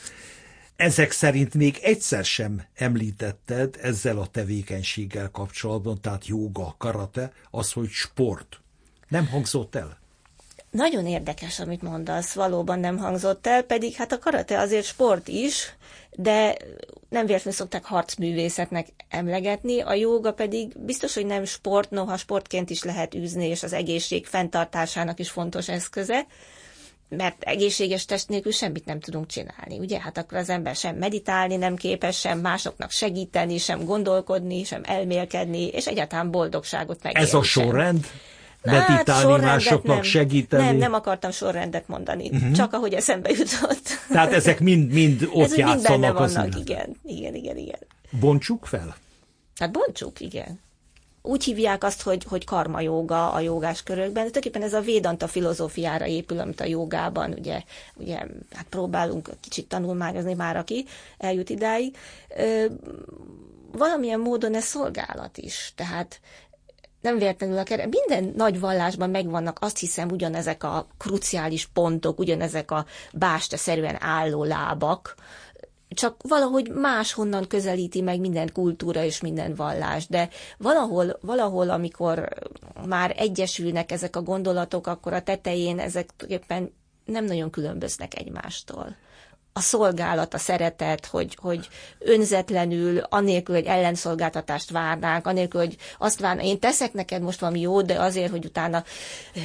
Ezek 0.75 1.11
szerint 1.11 1.53
még 1.53 1.79
egyszer 1.81 2.25
sem 2.25 2.63
említetted 2.73 3.77
ezzel 3.81 4.17
a 4.17 4.27
tevékenységgel 4.27 5.29
kapcsolatban, 5.29 6.01
tehát 6.01 6.27
joga, 6.27 6.75
karate, 6.77 7.31
az, 7.51 7.71
hogy 7.71 7.89
sport. 7.89 8.61
Nem 9.07 9.27
hangzott 9.27 9.75
el? 9.75 10.00
Nagyon 10.71 11.07
érdekes, 11.07 11.59
amit 11.59 11.81
mondasz, 11.81 12.33
valóban 12.33 12.79
nem 12.79 12.97
hangzott 12.97 13.47
el, 13.47 13.61
pedig 13.61 13.95
hát 13.95 14.11
a 14.11 14.19
karate 14.19 14.59
azért 14.59 14.85
sport 14.85 15.27
is, 15.27 15.75
de 16.11 16.57
nem 17.09 17.25
véletlenül 17.25 17.59
szokták 17.59 17.85
harcművészetnek 17.85 18.87
emlegetni, 19.09 19.81
a 19.81 19.93
jóga 19.93 20.33
pedig 20.33 20.71
biztos, 20.79 21.13
hogy 21.13 21.25
nem 21.25 21.45
sport, 21.45 21.89
noha 21.89 22.17
sportként 22.17 22.69
is 22.69 22.83
lehet 22.83 23.15
űzni, 23.15 23.47
és 23.47 23.63
az 23.63 23.73
egészség 23.73 24.25
fenntartásának 24.25 25.19
is 25.19 25.29
fontos 25.29 25.69
eszköze, 25.69 26.25
mert 27.09 27.43
egészséges 27.43 28.05
test 28.05 28.29
nélkül 28.29 28.51
semmit 28.51 28.85
nem 28.85 28.99
tudunk 28.99 29.27
csinálni, 29.27 29.79
ugye? 29.79 29.99
Hát 29.99 30.17
akkor 30.17 30.37
az 30.37 30.49
ember 30.49 30.75
sem 30.75 30.95
meditálni 30.95 31.55
nem 31.55 31.75
képes, 31.75 32.19
sem 32.19 32.39
másoknak 32.39 32.91
segíteni, 32.91 33.57
sem 33.57 33.85
gondolkodni, 33.85 34.63
sem 34.63 34.81
elmélkedni, 34.85 35.67
és 35.67 35.87
egyáltalán 35.87 36.31
boldogságot 36.31 37.03
megélni. 37.03 37.27
Ez 37.27 37.33
a 37.33 37.43
sorrend? 37.43 38.03
Sem 38.03 38.19
meditálni, 38.61 39.43
hát, 39.43 40.03
segíteni? 40.03 40.63
Nem, 40.63 40.75
nem 40.75 40.93
akartam 40.93 41.31
sorrendet 41.31 41.87
mondani, 41.87 42.29
uh-huh. 42.29 42.51
csak 42.51 42.73
ahogy 42.73 42.93
eszembe 42.93 43.29
jutott. 43.29 43.89
Tehát 44.09 44.33
ezek 44.33 44.59
mind, 44.59 44.91
mind 44.91 45.29
ott 45.31 45.43
Ez 45.43 45.55
játszanak. 45.55 45.99
Mind 45.99 46.01
benne 46.01 46.11
vannak, 46.11 46.59
igen, 46.59 46.95
igen, 47.03 47.35
igen, 47.35 47.57
igen. 47.57 47.79
Bontsuk 48.19 48.65
fel? 48.65 48.95
Hát 49.55 49.71
bontsuk, 49.71 50.19
igen. 50.19 50.59
Úgy 51.21 51.43
hívják 51.43 51.83
azt, 51.83 52.01
hogy, 52.01 52.23
hogy 52.23 52.45
karma 52.45 52.81
joga 52.81 53.31
a 53.31 53.39
jogás 53.39 53.83
körökben. 53.83 54.23
De 54.23 54.29
tulajdonképpen 54.29 54.63
ez 54.63 54.73
a 54.73 54.79
védanta 54.79 55.27
filozófiára 55.27 56.05
épül, 56.05 56.39
amit 56.39 56.61
a 56.61 56.65
jogában 56.65 57.33
ugye, 57.37 57.63
ugye 57.95 58.17
hát 58.51 58.65
próbálunk 58.69 59.29
kicsit 59.39 59.67
tanulmányozni 59.67 60.33
már, 60.33 60.57
aki 60.57 60.85
eljut 61.17 61.49
idáig. 61.49 61.97
Ö, 62.37 62.65
valamilyen 63.71 64.19
módon 64.19 64.55
ez 64.55 64.63
szolgálat 64.63 65.37
is. 65.37 65.73
Tehát 65.75 66.19
nem 67.01 67.17
véletlenül 67.17 67.57
a 67.57 67.63
kere, 67.63 67.87
minden 67.87 68.33
nagy 68.35 68.59
vallásban 68.59 69.09
megvannak 69.09 69.57
azt 69.61 69.77
hiszem 69.77 70.09
ugyanezek 70.09 70.63
a 70.63 70.87
kruciális 70.97 71.65
pontok, 71.65 72.19
ugyanezek 72.19 72.71
a 72.71 72.85
básta-szerűen 73.13 73.97
álló 73.99 74.43
lábak, 74.43 75.15
csak 75.89 76.15
valahogy 76.27 76.69
máshonnan 76.69 77.47
közelíti 77.47 78.01
meg 78.01 78.19
minden 78.19 78.49
kultúra 78.53 79.03
és 79.03 79.21
minden 79.21 79.55
vallás, 79.55 80.07
de 80.07 80.29
valahol, 80.57 81.17
valahol, 81.21 81.69
amikor 81.69 82.29
már 82.85 83.15
egyesülnek 83.17 83.91
ezek 83.91 84.15
a 84.15 84.21
gondolatok, 84.21 84.87
akkor 84.87 85.13
a 85.13 85.21
tetején 85.21 85.79
ezek 85.79 86.09
éppen 86.27 86.73
nem 87.05 87.25
nagyon 87.25 87.49
különböznek 87.49 88.19
egymástól 88.19 88.95
a 89.53 89.59
szolgálat, 89.59 90.33
a 90.33 90.37
szeretet, 90.37 91.05
hogy, 91.05 91.37
hogy 91.41 91.67
önzetlenül, 91.99 92.97
anélkül, 92.99 93.55
hogy 93.55 93.65
ellenszolgáltatást 93.65 94.69
várnánk, 94.69 95.27
anélkül, 95.27 95.61
hogy 95.61 95.75
azt 95.97 96.19
várnánk, 96.19 96.47
én 96.47 96.59
teszek 96.59 96.93
neked 96.93 97.21
most 97.21 97.39
valami 97.39 97.59
jót, 97.59 97.85
de 97.85 97.99
azért, 98.01 98.31
hogy 98.31 98.45
utána 98.45 98.83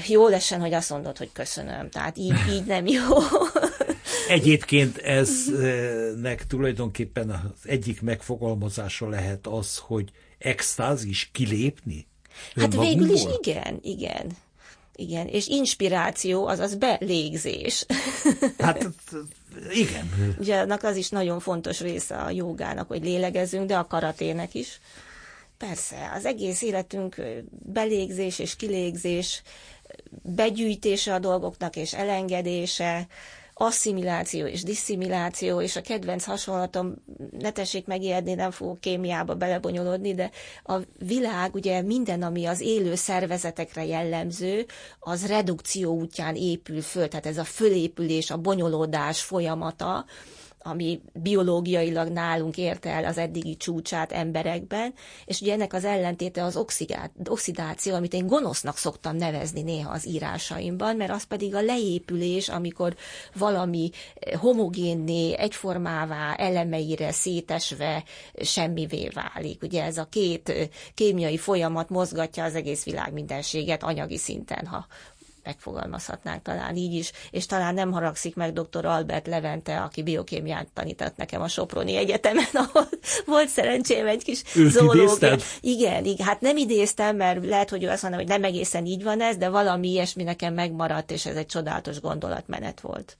jó 0.06 0.28
lesen, 0.28 0.60
hogy 0.60 0.72
azt 0.72 0.90
mondod, 0.90 1.18
hogy 1.18 1.32
köszönöm. 1.32 1.90
Tehát 1.90 2.18
így, 2.18 2.34
így 2.50 2.64
nem 2.64 2.86
jó. 2.86 3.16
Egyébként 4.28 4.98
eznek 4.98 6.46
tulajdonképpen 6.46 7.30
az 7.30 7.68
egyik 7.68 8.02
megfogalmazása 8.02 9.08
lehet 9.08 9.46
az, 9.46 9.78
hogy 9.78 10.10
extázis 10.38 11.30
kilépni? 11.32 12.06
Hát 12.54 12.74
végül 12.74 13.10
is 13.10 13.22
igen, 13.42 13.78
igen. 13.82 14.36
Igen, 14.98 15.26
és 15.26 15.46
inspiráció, 15.46 16.46
azaz 16.46 16.74
belégzés. 16.74 17.86
Hát 18.58 18.88
igen. 19.70 20.34
Ugye 20.38 20.58
annak 20.58 20.82
az 20.82 20.96
is 20.96 21.08
nagyon 21.08 21.40
fontos 21.40 21.80
része 21.80 22.16
a 22.16 22.30
jogának, 22.30 22.88
hogy 22.88 23.04
lélegezünk, 23.04 23.66
de 23.66 23.76
a 23.76 23.86
karatének 23.86 24.54
is. 24.54 24.80
Persze, 25.58 26.12
az 26.14 26.24
egész 26.24 26.62
életünk 26.62 27.16
belégzés 27.48 28.38
és 28.38 28.56
kilégzés, 28.56 29.42
begyűjtése 30.22 31.14
a 31.14 31.18
dolgoknak 31.18 31.76
és 31.76 31.94
elengedése, 31.94 33.06
asszimiláció 33.58 34.46
és 34.46 34.62
disszimiláció, 34.62 35.60
és 35.60 35.76
a 35.76 35.80
kedvenc 35.80 36.24
hasonlatom, 36.24 36.94
ne 37.38 37.50
tessék 37.50 37.86
megijedni, 37.86 38.34
nem 38.34 38.50
fogok 38.50 38.80
kémiába 38.80 39.34
belebonyolódni, 39.34 40.14
de 40.14 40.30
a 40.64 40.74
világ 40.98 41.54
ugye 41.54 41.82
minden, 41.82 42.22
ami 42.22 42.44
az 42.44 42.60
élő 42.60 42.94
szervezetekre 42.94 43.84
jellemző, 43.84 44.66
az 44.98 45.26
redukció 45.26 45.94
útján 45.94 46.34
épül 46.34 46.80
föl, 46.80 47.08
tehát 47.08 47.26
ez 47.26 47.38
a 47.38 47.44
fölépülés, 47.44 48.30
a 48.30 48.36
bonyolódás 48.36 49.22
folyamata, 49.22 50.04
ami 50.66 51.00
biológiailag 51.12 52.08
nálunk 52.08 52.56
érte 52.56 52.90
el 52.90 53.04
az 53.04 53.18
eddigi 53.18 53.56
csúcsát 53.56 54.12
emberekben, 54.12 54.94
és 55.24 55.40
ugye 55.40 55.52
ennek 55.52 55.72
az 55.72 55.84
ellentéte 55.84 56.44
az 56.44 56.58
oxidáció, 57.24 57.94
amit 57.94 58.12
én 58.12 58.26
gonosznak 58.26 58.76
szoktam 58.76 59.16
nevezni 59.16 59.62
néha 59.62 59.90
az 59.90 60.06
írásaimban, 60.06 60.96
mert 60.96 61.10
az 61.10 61.24
pedig 61.24 61.54
a 61.54 61.60
leépülés, 61.60 62.48
amikor 62.48 62.94
valami 63.34 63.90
homogénné, 64.38 65.34
egyformává, 65.34 66.34
elemeire 66.34 67.12
szétesve 67.12 68.04
semmivé 68.42 69.08
válik. 69.08 69.62
Ugye 69.62 69.84
ez 69.84 69.98
a 69.98 70.06
két 70.10 70.70
kémiai 70.94 71.36
folyamat 71.36 71.88
mozgatja 71.88 72.44
az 72.44 72.54
egész 72.54 72.84
világ 72.84 73.12
mindenséget 73.12 73.82
anyagi 73.82 74.16
szinten, 74.16 74.66
ha 74.66 74.86
megfogalmazhatnánk 75.46 76.42
talán 76.42 76.76
így 76.76 76.94
is, 76.94 77.12
és 77.30 77.46
talán 77.46 77.74
nem 77.74 77.92
haragszik 77.92 78.34
meg 78.34 78.52
dr. 78.52 78.84
Albert 78.84 79.26
Levente, 79.26 79.80
aki 79.80 80.02
biokémiát 80.02 80.68
tanított 80.74 81.16
nekem 81.16 81.42
a 81.42 81.48
Soproni 81.48 81.96
Egyetemen, 81.96 82.44
ahol 82.64 82.88
volt 83.26 83.48
szerencsém 83.48 84.06
egy 84.06 84.24
kis 84.24 84.42
zoológia. 84.54 85.36
Igen, 85.60 86.04
igen, 86.04 86.26
hát 86.26 86.40
nem 86.40 86.56
idéztem, 86.56 87.16
mert 87.16 87.46
lehet, 87.46 87.70
hogy 87.70 87.84
ő 87.84 87.88
azt 87.88 88.02
mondja, 88.02 88.20
hogy 88.20 88.30
nem 88.30 88.44
egészen 88.44 88.86
így 88.86 89.02
van 89.02 89.20
ez, 89.20 89.36
de 89.36 89.48
valami 89.48 89.88
ilyesmi 89.88 90.22
nekem 90.22 90.54
megmaradt, 90.54 91.10
és 91.10 91.26
ez 91.26 91.36
egy 91.36 91.46
csodálatos 91.46 92.00
gondolatmenet 92.00 92.80
volt 92.80 93.16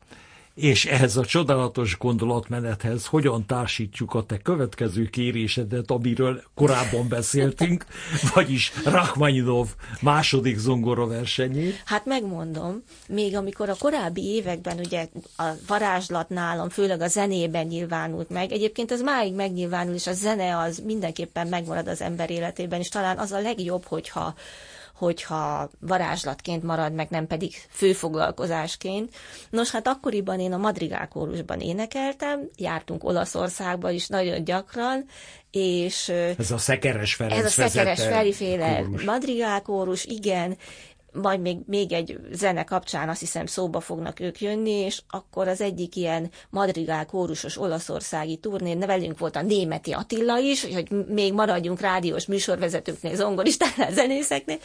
és 0.57 0.85
ehhez 0.85 1.16
a 1.16 1.25
csodálatos 1.25 1.99
gondolatmenethez 1.99 3.07
hogyan 3.07 3.47
társítjuk 3.47 4.14
a 4.14 4.23
te 4.23 4.38
következő 4.38 5.05
kérésedet, 5.05 5.90
amiről 5.90 6.42
korábban 6.55 7.09
beszéltünk, 7.09 7.87
vagyis 8.35 8.73
Rachmaninov 8.85 9.69
második 10.01 10.59
zongora 10.59 11.07
versenyét? 11.07 11.83
Hát 11.85 12.05
megmondom, 12.05 12.83
még 13.09 13.37
amikor 13.37 13.69
a 13.69 13.77
korábbi 13.79 14.23
években 14.23 14.79
ugye 14.79 15.09
a 15.37 15.45
varázslat 15.66 16.29
nálam, 16.29 16.69
főleg 16.69 17.01
a 17.01 17.09
zenében 17.09 17.66
nyilvánult 17.66 18.31
meg, 18.31 18.53
egyébként 18.53 18.90
az 18.90 19.01
máig 19.01 19.35
megnyilvánul, 19.35 19.95
és 19.95 20.07
a 20.07 20.12
zene 20.12 20.59
az 20.59 20.83
mindenképpen 20.85 21.47
megmarad 21.47 21.88
az 21.88 22.01
ember 22.01 22.31
életében, 22.31 22.81
és 22.81 22.88
talán 22.88 23.19
az 23.19 23.33
a 23.33 23.40
legjobb, 23.40 23.85
hogyha 23.85 24.35
hogyha 24.96 25.70
varázslatként 25.80 26.62
marad, 26.62 26.92
meg 26.92 27.06
nem 27.11 27.26
pedig 27.26 27.52
főfoglalkozásként. 27.68 29.14
Nos, 29.50 29.70
hát 29.70 29.87
akkoriban 29.87 30.40
én 30.40 30.52
a 30.52 30.56
Madrigál 30.56 31.09
kórusban 31.09 31.61
énekeltem, 31.61 32.48
jártunk 32.56 33.04
Olaszországba 33.04 33.90
is 33.90 34.06
nagyon 34.06 34.44
gyakran, 34.44 35.04
és... 35.50 36.09
Ez 36.38 36.50
a 36.50 36.59
Szekeres 36.59 37.14
Ferenc 37.14 37.38
Ez 37.38 37.44
a 37.44 37.48
Szekeres 37.68 38.02
Feriféle 38.02 38.82
Madrigál 39.04 39.62
kórus, 39.62 40.04
igen, 40.04 40.56
majd 41.12 41.40
még, 41.40 41.59
még 41.66 41.92
egy 41.92 42.19
zene 42.33 42.64
kapcsán 42.64 43.09
azt 43.09 43.21
hiszem 43.21 43.47
szóba 43.47 43.81
fognak 43.81 44.21
ők 44.21 44.40
jönni, 44.40 44.71
és 44.71 45.03
akkor 45.09 45.49
az 45.49 45.61
egyik 45.61 45.97
ilyen 45.97 46.31
madrigál 46.51 47.07
kórusos 47.07 47.59
olaszországi 47.59 48.37
turnén, 48.37 48.79
velünk 48.79 49.19
volt 49.19 49.37
a 49.37 49.42
németi 49.42 49.92
Attila 49.92 50.38
is, 50.38 50.64
hogy 50.64 50.90
még 51.09 51.33
maradjunk 51.33 51.81
rádiós 51.81 52.27
műsorvezetőknél, 52.27 53.14
zongoristánál, 53.14 53.92
zenészeknél, 53.92 54.59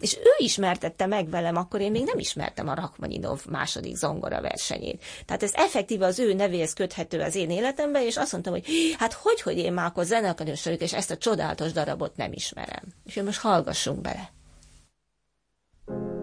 és 0.00 0.16
ő 0.16 0.30
ismertette 0.36 1.06
meg 1.06 1.30
velem, 1.30 1.56
akkor 1.56 1.80
én 1.80 1.90
még 1.90 2.04
nem 2.04 2.18
ismertem 2.18 2.68
a 2.68 2.74
Rachmaninov 2.74 3.44
második 3.50 3.96
zongora 3.96 4.40
versenyét. 4.40 5.04
Tehát 5.26 5.42
ez 5.42 5.52
effektíve 5.54 6.06
az 6.06 6.18
ő 6.18 6.34
nevéhez 6.34 6.72
köthető 6.72 7.20
az 7.20 7.34
én 7.34 7.50
életemben, 7.50 8.02
és 8.02 8.16
azt 8.16 8.32
mondtam, 8.32 8.52
hogy 8.52 8.66
hát 8.98 9.12
hogy, 9.12 9.40
hogy 9.40 9.58
én 9.58 9.72
már 9.72 9.86
akkor 9.86 10.04
zeneakadős 10.04 10.66
és 10.66 10.92
ezt 10.92 11.10
a 11.10 11.16
csodálatos 11.16 11.72
darabot 11.72 12.16
nem 12.16 12.32
ismerem. 12.32 12.82
És 13.04 13.20
most 13.24 13.40
hallgassunk 13.40 14.00
bele. 14.00 14.35
thank 15.88 16.00
you 16.00 16.15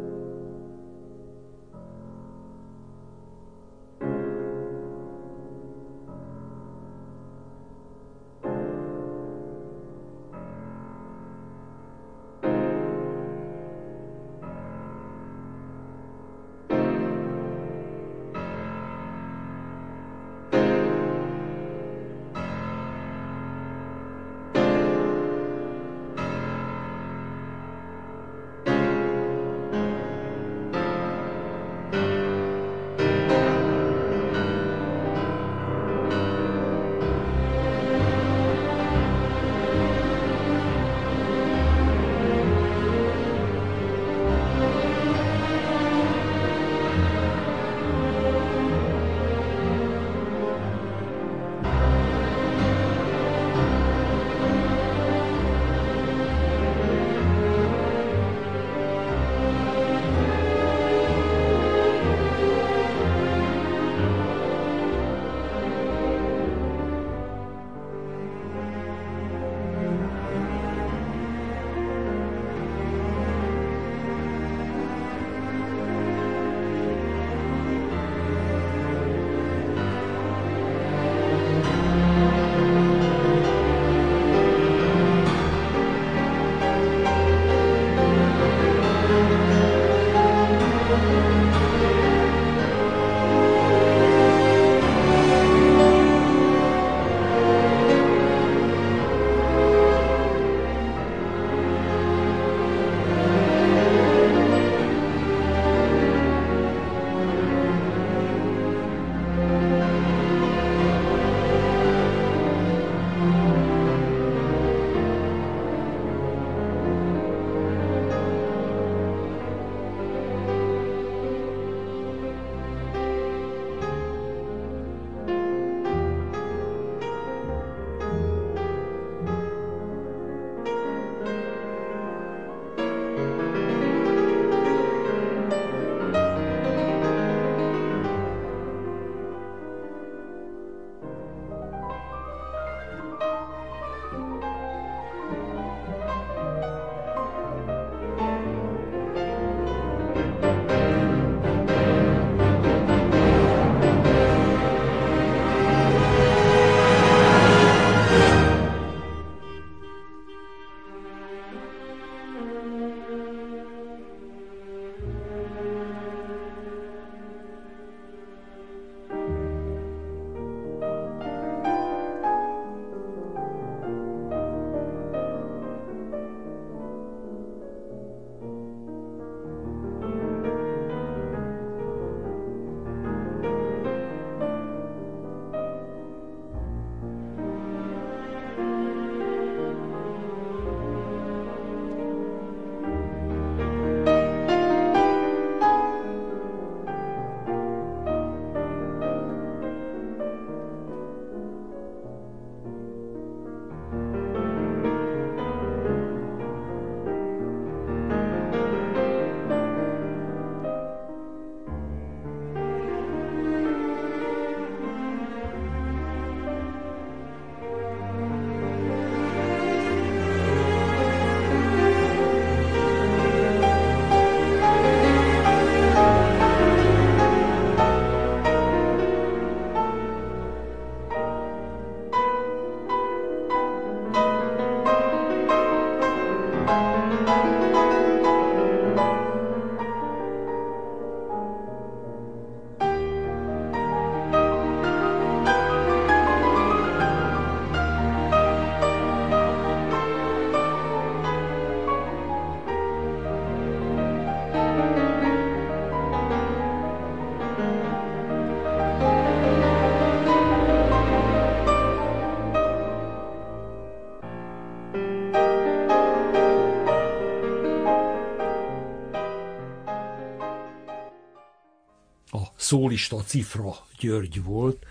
szólista 272.73 273.23
Cifra 273.23 273.85
György 273.99 274.43
volt, 274.43 274.85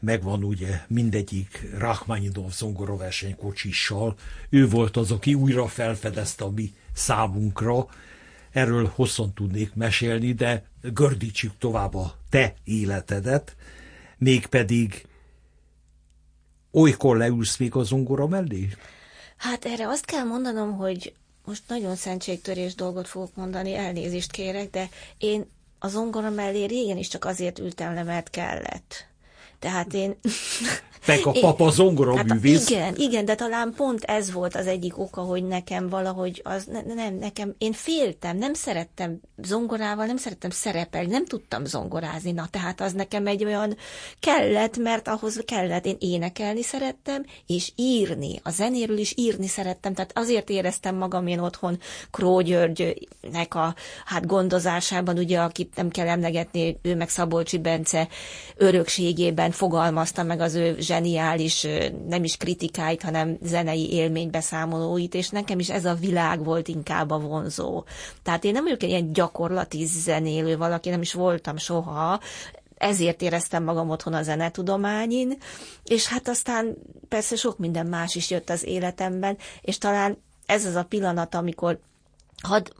megvan 0.00 0.44
ugye 0.44 0.80
mindegyik 0.88 1.66
Rachmaninov 1.78 2.52
zongoraverseny 2.52 3.36
kocsissal. 3.36 4.16
Ő 4.48 4.68
volt 4.68 4.96
az, 4.96 5.10
aki 5.10 5.34
újra 5.34 5.68
felfedezte 5.68 6.44
a 6.44 6.50
mi 6.50 6.72
számunkra. 6.94 7.86
Erről 8.50 8.92
hosszan 8.94 9.32
tudnék 9.32 9.74
mesélni, 9.74 10.32
de 10.32 10.64
gördítsük 10.82 11.52
tovább 11.58 11.94
a 11.94 12.14
te 12.30 12.54
életedet, 12.64 13.56
mégpedig 14.18 15.06
olykor 16.70 17.16
leülsz 17.16 17.56
még 17.56 17.74
a 17.74 17.82
zongora 17.82 18.26
mellé? 18.26 18.68
Hát 19.36 19.64
erre 19.64 19.88
azt 19.88 20.04
kell 20.04 20.24
mondanom, 20.24 20.76
hogy 20.76 21.14
most 21.44 21.62
nagyon 21.68 21.96
szentségtörés 21.96 22.74
dolgot 22.74 23.08
fogok 23.08 23.34
mondani, 23.34 23.74
elnézést 23.74 24.30
kérek, 24.30 24.70
de 24.70 24.88
én 25.18 25.46
a 25.82 25.88
zongora 25.88 26.30
mellé 26.30 26.64
régen 26.64 26.96
is 26.96 27.08
csak 27.08 27.24
azért 27.24 27.58
ültem 27.58 27.94
le, 27.94 28.02
mert 28.02 28.30
kellett. 28.30 29.06
Tehát 29.58 29.94
én... 29.94 30.16
Meg 31.06 31.20
a 31.24 31.32
papa 31.40 31.70
zongora 31.70 32.16
hát. 32.16 32.26
Igen, 32.42 32.94
igen, 32.96 33.24
de 33.24 33.34
talán 33.34 33.72
pont 33.76 34.04
ez 34.04 34.32
volt 34.32 34.56
az 34.56 34.66
egyik 34.66 34.98
oka, 34.98 35.20
hogy 35.20 35.44
nekem 35.44 35.88
valahogy 35.88 36.40
az, 36.44 36.64
ne, 36.64 36.94
nem, 36.94 37.14
nekem, 37.14 37.54
én 37.58 37.72
féltem, 37.72 38.36
nem 38.36 38.54
szerettem 38.54 39.20
zongorával, 39.42 40.06
nem 40.06 40.16
szerettem 40.16 40.50
szerepelni, 40.50 41.10
nem 41.10 41.24
tudtam 41.24 41.64
zongorázni, 41.64 42.32
na 42.32 42.46
tehát 42.50 42.80
az 42.80 42.92
nekem 42.92 43.26
egy 43.26 43.44
olyan 43.44 43.76
kellett, 44.20 44.76
mert 44.76 45.08
ahhoz 45.08 45.42
kellett, 45.44 45.86
én 45.86 45.96
énekelni 45.98 46.62
szerettem, 46.62 47.24
és 47.46 47.72
írni, 47.76 48.40
a 48.42 48.50
zenéről 48.50 48.98
is 48.98 49.14
írni 49.16 49.46
szerettem, 49.46 49.94
tehát 49.94 50.12
azért 50.14 50.50
éreztem 50.50 50.96
magam 50.96 51.26
én 51.26 51.38
otthon 51.38 51.78
Kró 52.10 52.40
Györgynek 52.40 53.54
a 53.54 53.74
hát 54.04 54.26
gondozásában, 54.26 55.18
ugye, 55.18 55.38
akit 55.38 55.76
nem 55.76 55.88
kell 55.88 56.08
emlegetni, 56.08 56.78
ő 56.82 56.96
meg 56.96 57.08
Szabolcsi 57.08 57.58
Bence 57.58 58.08
örökségében 58.56 59.50
fogalmazta 59.50 60.22
meg 60.22 60.40
az 60.40 60.54
ő 60.54 60.76
zseniális, 60.90 61.66
nem 62.08 62.24
is 62.24 62.36
kritikáit, 62.36 63.02
hanem 63.02 63.38
zenei 63.42 63.92
élménybeszámolóit, 63.92 65.14
és 65.14 65.28
nekem 65.28 65.58
is 65.58 65.70
ez 65.70 65.84
a 65.84 65.94
világ 65.94 66.44
volt 66.44 66.68
inkább 66.68 67.10
a 67.10 67.18
vonzó. 67.18 67.84
Tehát 68.22 68.44
én 68.44 68.52
nem 68.52 68.62
vagyok 68.62 68.82
ilyen 68.82 69.12
gyakorlati 69.12 69.84
zenélő 69.84 70.56
valaki, 70.56 70.88
nem 70.90 71.00
is 71.00 71.12
voltam 71.12 71.56
soha, 71.56 72.20
ezért 72.76 73.22
éreztem 73.22 73.64
magam 73.64 73.90
otthon 73.90 74.14
a 74.14 74.22
zenetudományin, 74.22 75.36
és 75.84 76.06
hát 76.06 76.28
aztán 76.28 76.76
persze 77.08 77.36
sok 77.36 77.58
minden 77.58 77.86
más 77.86 78.14
is 78.14 78.30
jött 78.30 78.50
az 78.50 78.64
életemben, 78.64 79.36
és 79.60 79.78
talán 79.78 80.22
ez 80.46 80.64
az 80.64 80.74
a 80.74 80.84
pillanat, 80.84 81.34
amikor 81.34 81.78
hadd 82.42 82.70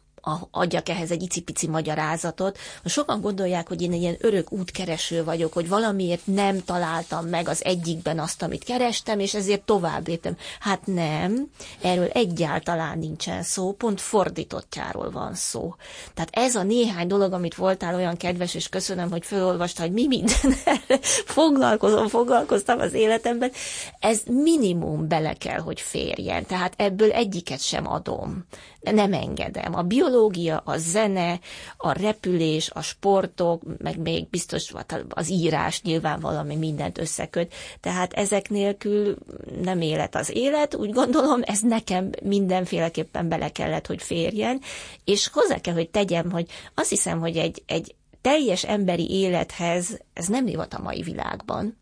adjak 0.51 0.89
ehhez 0.89 1.11
egy 1.11 1.23
icipici 1.23 1.69
magyarázatot. 1.69 2.59
Sokan 2.85 3.21
gondolják, 3.21 3.69
hogy 3.69 3.83
én 3.83 3.93
egy 3.93 4.01
ilyen 4.01 4.17
örök 4.21 4.53
útkereső 4.53 5.25
vagyok, 5.25 5.53
hogy 5.53 5.69
valamiért 5.69 6.27
nem 6.27 6.65
találtam 6.65 7.27
meg 7.27 7.49
az 7.49 7.65
egyikben 7.65 8.19
azt, 8.19 8.43
amit 8.43 8.65
kerestem, 8.65 9.19
és 9.19 9.35
ezért 9.35 9.63
tovább 9.63 10.09
léptem. 10.09 10.37
Hát 10.61 10.87
nem, 10.87 11.51
erről 11.81 12.09
egyáltalán 12.09 12.99
nincsen 12.99 13.43
szó, 13.43 13.73
pont 13.73 14.01
fordítottjáról 14.01 15.11
van 15.11 15.35
szó. 15.35 15.75
Tehát 16.15 16.31
ez 16.33 16.55
a 16.55 16.63
néhány 16.63 17.07
dolog, 17.07 17.33
amit 17.33 17.55
voltál 17.55 17.95
olyan 17.95 18.17
kedves, 18.17 18.55
és 18.55 18.69
köszönöm, 18.69 19.11
hogy 19.11 19.25
felolvastad, 19.25 19.85
hogy 19.85 19.95
mi 19.95 20.07
minden 20.07 20.55
foglalkozom, 21.37 22.09
foglalkoztam 22.09 22.79
az 22.79 22.93
életemben, 22.93 23.53
ez 24.01 24.21
minimum 24.27 25.09
bele 25.09 25.33
kell, 25.33 25.59
hogy 25.59 25.81
férjen. 25.81 26.47
Tehát 26.47 26.75
ebből 26.77 27.13
egyiket 27.13 27.61
sem 27.61 27.87
adom 27.87 28.45
nem 28.81 29.13
engedem. 29.13 29.75
A 29.75 29.83
biológia, 29.83 30.63
a 30.65 30.77
zene, 30.77 31.41
a 31.77 31.93
repülés, 31.93 32.71
a 32.71 32.83
sportok, 32.83 33.63
meg 33.79 33.99
még 33.99 34.29
biztos 34.29 34.73
az 35.09 35.31
írás 35.31 35.83
nyilván 35.83 36.21
valami 36.21 36.57
mindent 36.57 36.99
összeköt. 36.99 37.53
Tehát 37.81 38.13
ezek 38.13 38.49
nélkül 38.49 39.17
nem 39.63 39.81
élet 39.81 40.15
az 40.15 40.31
élet, 40.35 40.75
úgy 40.75 40.91
gondolom, 40.91 41.41
ez 41.45 41.61
nekem 41.61 42.11
mindenféleképpen 42.23 43.29
bele 43.29 43.49
kellett, 43.49 43.87
hogy 43.87 44.03
férjen, 44.03 44.61
és 45.05 45.29
hozzá 45.29 45.59
kell, 45.59 45.75
hogy 45.75 45.91
tegyem, 45.91 46.31
hogy 46.31 46.47
azt 46.75 46.89
hiszem, 46.89 47.21
hogy 47.21 47.37
egy, 47.37 47.63
egy 47.67 47.95
teljes 48.21 48.65
emberi 48.65 49.11
élethez 49.11 50.01
ez 50.13 50.27
nem 50.27 50.45
divat 50.45 50.75
a 50.75 50.83
mai 50.83 51.03
világban, 51.03 51.79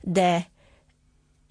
de 0.00 0.48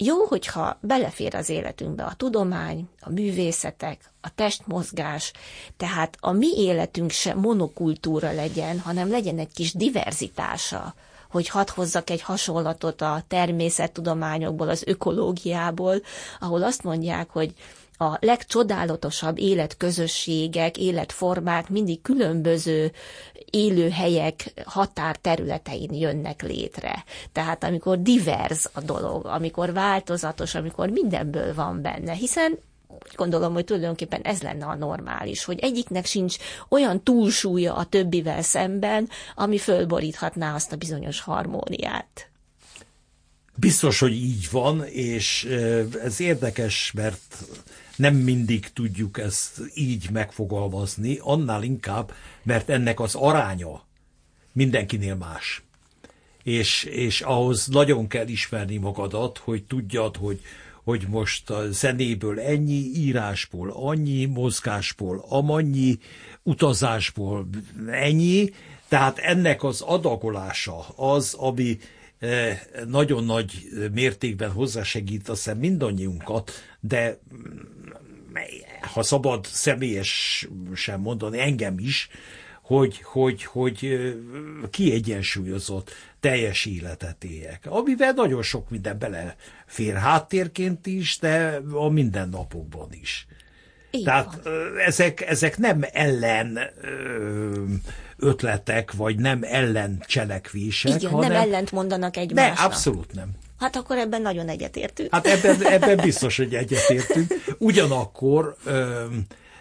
jó, 0.02 0.26
hogyha 0.26 0.78
belefér 0.82 1.36
az 1.36 1.50
életünkbe 1.50 2.04
a 2.04 2.14
tudomány, 2.14 2.90
a 3.00 3.10
művészetek, 3.10 4.12
a 4.22 4.36
testmozgás, 4.36 5.34
tehát 5.78 6.18
a 6.20 6.32
mi 6.32 6.48
életünk 6.58 7.12
se 7.12 7.34
monokultúra 7.34 8.32
legyen, 8.32 8.80
hanem 8.80 9.10
legyen 9.10 9.40
egy 9.40 9.52
kis 9.54 9.74
diverzitása, 9.74 10.94
hogy 11.30 11.50
hadd 11.50 11.70
hozzak 11.74 12.10
egy 12.10 12.22
hasonlatot 12.22 13.02
a 13.02 13.24
természettudományokból, 13.28 14.70
az 14.70 14.84
ökológiából, 14.86 16.02
ahol 16.40 16.64
azt 16.64 16.84
mondják, 16.84 17.30
hogy 17.30 17.54
a 18.02 18.18
legcsodálatosabb 18.20 19.40
életközösségek, 19.40 20.78
életformák 20.78 21.70
mindig 21.70 22.02
különböző 22.02 22.92
élőhelyek 23.52 24.54
határterületein 24.66 25.94
jönnek 25.94 26.42
létre. 26.42 27.04
Tehát 27.32 27.64
amikor 27.64 28.02
divers 28.02 28.66
a 28.74 28.82
dolog, 28.82 29.26
amikor 29.26 29.74
változatos, 29.74 30.56
amikor 30.56 30.90
mindenből 30.90 31.54
van 31.54 31.82
benne, 31.82 32.14
hiszen 32.14 32.58
úgy 32.88 33.16
gondolom, 33.16 33.54
hogy 33.54 33.66
tulajdonképpen 33.66 34.22
ez 34.22 34.42
lenne 34.42 34.66
a 34.66 34.76
normális, 34.76 35.44
hogy 35.44 35.60
egyiknek 35.60 36.06
sincs 36.06 36.36
olyan 36.70 37.04
túlsúlya 37.04 37.76
a 37.76 37.86
többivel 37.86 38.42
szemben, 38.42 39.10
ami 39.36 39.58
fölboríthatná 39.58 40.56
azt 40.56 40.72
a 40.72 40.76
bizonyos 40.76 41.22
harmóniát. 41.22 42.30
Biztos, 43.56 44.00
hogy 44.00 44.14
így 44.14 44.48
van, 44.52 44.84
és 44.86 45.44
ez 46.04 46.20
érdekes, 46.20 46.92
mert 46.96 47.38
nem 48.00 48.16
mindig 48.16 48.74
tudjuk 48.74 49.18
ezt 49.18 49.62
így 49.74 50.10
megfogalmazni, 50.12 51.18
annál 51.22 51.64
inkább, 51.64 52.14
mert 52.44 52.70
ennek 52.70 53.00
az 53.00 53.16
aránya 53.16 53.84
mindenkinél 54.52 55.16
más. 55.16 55.64
És, 56.44 56.84
és 56.84 57.22
ahhoz 57.22 57.68
nagyon 57.68 58.08
kell 58.08 58.28
ismerni 58.28 58.78
magadat, 58.78 59.38
hogy 59.38 59.64
tudjad, 59.64 60.16
hogy, 60.16 60.42
hogy 60.84 61.06
most 61.08 61.50
a 61.50 61.72
zenéből 61.72 62.40
ennyi, 62.40 62.92
írásból 62.96 63.72
annyi, 63.72 64.26
mozgásból 64.26 65.26
amannyi, 65.30 65.98
utazásból 66.44 67.50
ennyi, 67.88 68.50
tehát 68.88 69.18
ennek 69.18 69.64
az 69.64 69.82
adagolása 69.82 70.88
az, 70.96 71.34
ami 71.34 71.78
nagyon 72.88 73.24
nagy 73.24 73.68
mértékben 73.94 74.52
hozzásegít 74.52 75.30
azt 75.30 75.44
hiszem 75.44 75.58
mindannyiunkat, 75.58 76.52
de 76.80 77.20
ha 78.94 79.04
szabad 79.04 79.46
személyes 79.46 80.48
sem 80.74 81.00
mondani, 81.00 81.40
engem 81.40 81.80
is, 81.80 82.10
hogy, 82.62 83.02
hogy, 83.02 83.44
hogy 83.44 84.10
kiegyensúlyozott 84.70 85.92
teljes 86.20 86.66
életet 86.66 87.24
éljek, 87.24 87.66
amivel 87.70 88.12
nagyon 88.12 88.42
sok 88.42 88.70
minden 88.70 89.00
belefér 89.00 89.94
háttérként 89.96 90.86
is, 90.86 91.20
de 91.20 91.62
a 91.72 91.90
mindennapokban 91.90 92.88
is. 92.92 93.28
Így 93.92 94.04
Tehát 94.04 94.44
van. 94.44 94.78
ezek, 94.86 95.22
ezek 95.22 95.58
nem 95.58 95.82
ellen 95.92 96.60
ötletek, 98.20 98.92
vagy 98.92 99.16
nem 99.16 99.40
ellen 99.42 100.04
cselekvések. 100.08 100.96
Igen, 100.96 101.12
hanem... 101.12 101.32
nem 101.32 101.42
ellent 101.42 101.72
mondanak 101.72 102.18
egymásnak. 102.18 102.58
Ne, 102.58 102.64
abszolút 102.64 103.14
nem. 103.14 103.30
Hát 103.60 103.76
akkor 103.76 103.98
ebben 103.98 104.22
nagyon 104.22 104.50
egyetértünk. 104.50 105.14
Hát 105.14 105.26
ebben, 105.28 105.66
ebben 105.66 105.98
biztos, 105.98 106.38
hogy 106.38 106.56
egyetértünk. 106.56 107.34
Ugyanakkor 107.58 108.56
ö, 108.66 109.06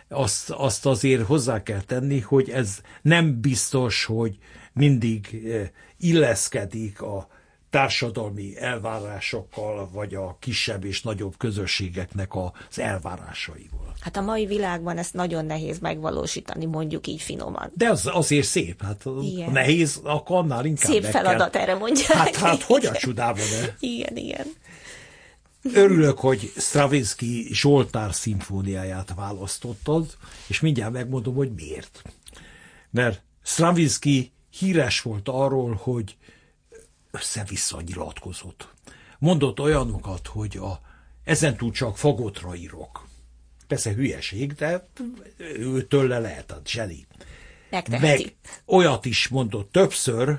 azt, 0.09 0.51
azt 0.51 0.87
azért 0.87 1.27
hozzá 1.27 1.63
kell 1.63 1.81
tenni, 1.81 2.21
hogy 2.21 2.51
ez 2.51 2.79
nem 3.03 3.41
biztos, 3.41 4.05
hogy 4.05 4.39
mindig 4.73 5.47
illeszkedik 5.99 7.03
a 7.03 7.29
társadalmi 7.71 8.59
elvárásokkal, 8.59 9.89
vagy 9.93 10.15
a 10.15 10.37
kisebb 10.41 10.85
és 10.85 11.03
nagyobb 11.03 11.37
közösségeknek 11.37 12.35
az 12.35 12.79
elvárásaival. 12.79 13.95
Hát 14.01 14.17
a 14.17 14.21
mai 14.21 14.47
világban 14.47 14.99
ezt 14.99 15.15
nagyon 15.15 15.45
nehéz 15.45 15.79
megvalósítani, 15.79 16.65
mondjuk 16.65 17.07
így 17.07 17.23
finoman. 17.23 17.71
De 17.75 17.89
az 17.89 18.09
azért 18.13 18.47
szép, 18.47 18.83
hát 18.83 19.05
igen. 19.21 19.53
nehéz, 19.53 20.01
akkor 20.03 20.37
annál 20.37 20.65
inkább 20.65 20.91
Szép 20.91 21.05
feladat 21.05 21.51
kell. 21.51 21.63
erre 21.63 21.75
mondják. 21.75 22.11
Hát, 22.11 22.37
hát 22.37 22.63
hogy 22.63 22.87
a 22.87 22.93
csodában 22.93 23.45
ne? 23.61 23.89
Igen, 23.89 24.17
igen. 24.17 24.47
Örülök, 25.63 26.19
hogy 26.19 26.53
Stravinsky 26.57 27.49
Zsoltár 27.53 28.15
szimfóniáját 28.15 29.13
választottad, 29.17 30.17
és 30.47 30.61
mindjárt 30.61 30.93
megmondom, 30.93 31.35
hogy 31.35 31.53
miért. 31.55 32.03
Mert 32.91 33.23
Stravinsky 33.43 34.33
híres 34.59 35.01
volt 35.01 35.29
arról, 35.29 35.81
hogy 35.83 36.17
össze-vissza 37.11 37.81
nyilatkozott. 37.81 38.69
Mondott 39.19 39.61
olyanokat, 39.61 40.27
hogy 40.27 40.57
a, 40.57 40.81
ezentúl 41.25 41.73
csak 41.73 41.99
fagotra 41.99 42.55
írok. 42.55 43.07
Persze 43.67 43.93
hülyeség, 43.93 44.53
de 44.53 44.89
őtől 45.59 46.09
le 46.09 46.19
lehet, 46.19 46.51
a 46.51 46.61
zseni. 46.65 47.07
Megteheti. 47.71 48.23
Meg 48.23 48.35
olyat 48.67 49.05
is 49.05 49.29
mondott 49.29 49.73
többször, 49.73 50.39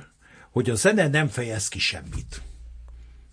hogy 0.51 0.69
a 0.69 0.75
zene 0.75 1.07
nem 1.07 1.27
fejez 1.27 1.67
ki 1.67 1.79
semmit. 1.79 2.41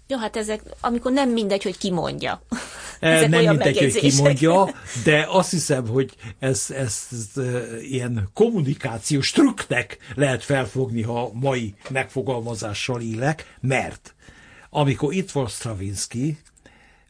Jó, 0.09 0.19
hát 0.19 0.37
ezek, 0.37 0.63
amikor 0.81 1.13
nem 1.13 1.31
mindegy, 1.31 1.63
hogy 1.63 1.79
ki 1.79 1.91
mondja. 1.91 2.43
Ezek 3.01 3.29
nem 3.29 3.45
mindegy, 3.45 3.79
hogy 3.79 3.99
ki 3.99 4.23
mondja, 4.23 4.75
de 5.05 5.27
azt 5.29 5.51
hiszem, 5.51 5.89
hogy 5.89 6.15
ez, 6.39 6.71
ez, 6.71 7.07
ez 7.11 7.43
ilyen 7.83 8.29
kommunikációs 8.35 9.31
trükknek 9.31 9.99
lehet 10.15 10.45
felfogni, 10.45 11.03
ha 11.03 11.31
mai 11.33 11.75
megfogalmazással 11.91 13.01
élek, 13.01 13.57
mert 13.61 14.15
amikor 14.71 15.13
itt 15.13 15.31
volt 15.31 15.51
Stravinsky, 15.51 16.39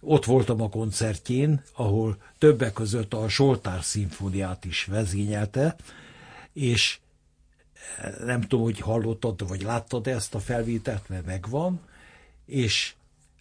ott 0.00 0.24
voltam 0.24 0.60
a 0.60 0.68
koncertjén, 0.68 1.62
ahol 1.74 2.16
többek 2.38 2.72
között 2.72 3.14
a 3.14 3.28
Soltár 3.28 3.82
szimfóniát 3.82 4.64
is 4.64 4.84
vezényelte, 4.84 5.76
és 6.52 6.98
nem 8.24 8.40
tudom, 8.40 8.64
hogy 8.64 8.80
hallottad, 8.80 9.48
vagy 9.48 9.62
láttad 9.62 10.06
ezt 10.06 10.34
a 10.34 10.38
felvételt, 10.38 11.08
mert 11.08 11.26
megvan, 11.26 11.80
és 12.46 12.94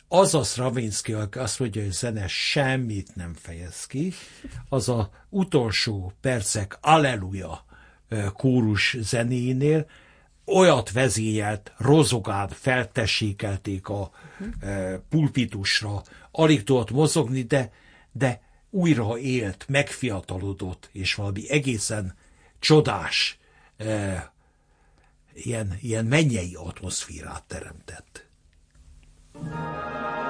az 0.08 0.36
a 0.36 0.44
Stravinsky, 0.44 1.14
aki 1.14 1.38
azt 1.38 1.60
mondja, 1.60 1.82
hogy 1.82 1.92
zene 1.92 2.28
semmit 2.28 3.16
nem 3.16 3.34
fejez 3.34 3.86
ki, 3.86 4.14
az 4.70 4.90
a 4.90 5.10
utolsó 5.30 6.14
percek 6.22 6.78
Alleluja 6.82 7.66
kórus 8.36 8.98
zenénél 9.00 9.86
olyat 10.46 10.92
vezényelt, 10.92 11.74
rozogán 11.78 12.50
feltessékelték 12.50 13.88
a 13.90 14.12
pulpitusra, 15.10 16.04
alig 16.32 16.64
tudott 16.64 16.92
mozogni, 16.92 17.42
de, 17.42 17.72
de 18.12 18.42
újra 18.70 19.18
élt, 19.18 19.66
megfiatalodott, 19.68 20.90
és 20.92 21.16
valami 21.16 21.50
egészen 21.50 22.16
csodás, 22.60 23.40
ilyen, 25.34 25.78
ilyen 25.82 26.06
mennyei 26.06 26.56
atmoszférát 26.56 27.44
teremtett. 27.44 28.25
Thank 29.44 30.20
you. 30.20 30.25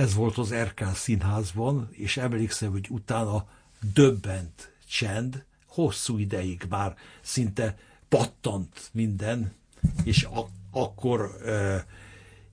Ez 0.00 0.14
volt 0.14 0.38
az 0.38 0.54
RK 0.54 0.94
színházban, 0.94 1.88
és 1.92 2.16
emlékszem, 2.16 2.70
hogy 2.70 2.86
utána 2.90 3.46
döbbent 3.94 4.72
csend, 4.88 5.44
hosszú 5.66 6.18
ideig 6.18 6.62
már 6.68 6.94
szinte 7.20 7.78
pattant 8.08 8.88
minden, 8.92 9.52
és 10.04 10.22
ak- 10.22 10.50
akkor 10.70 11.20
e, 11.46 11.84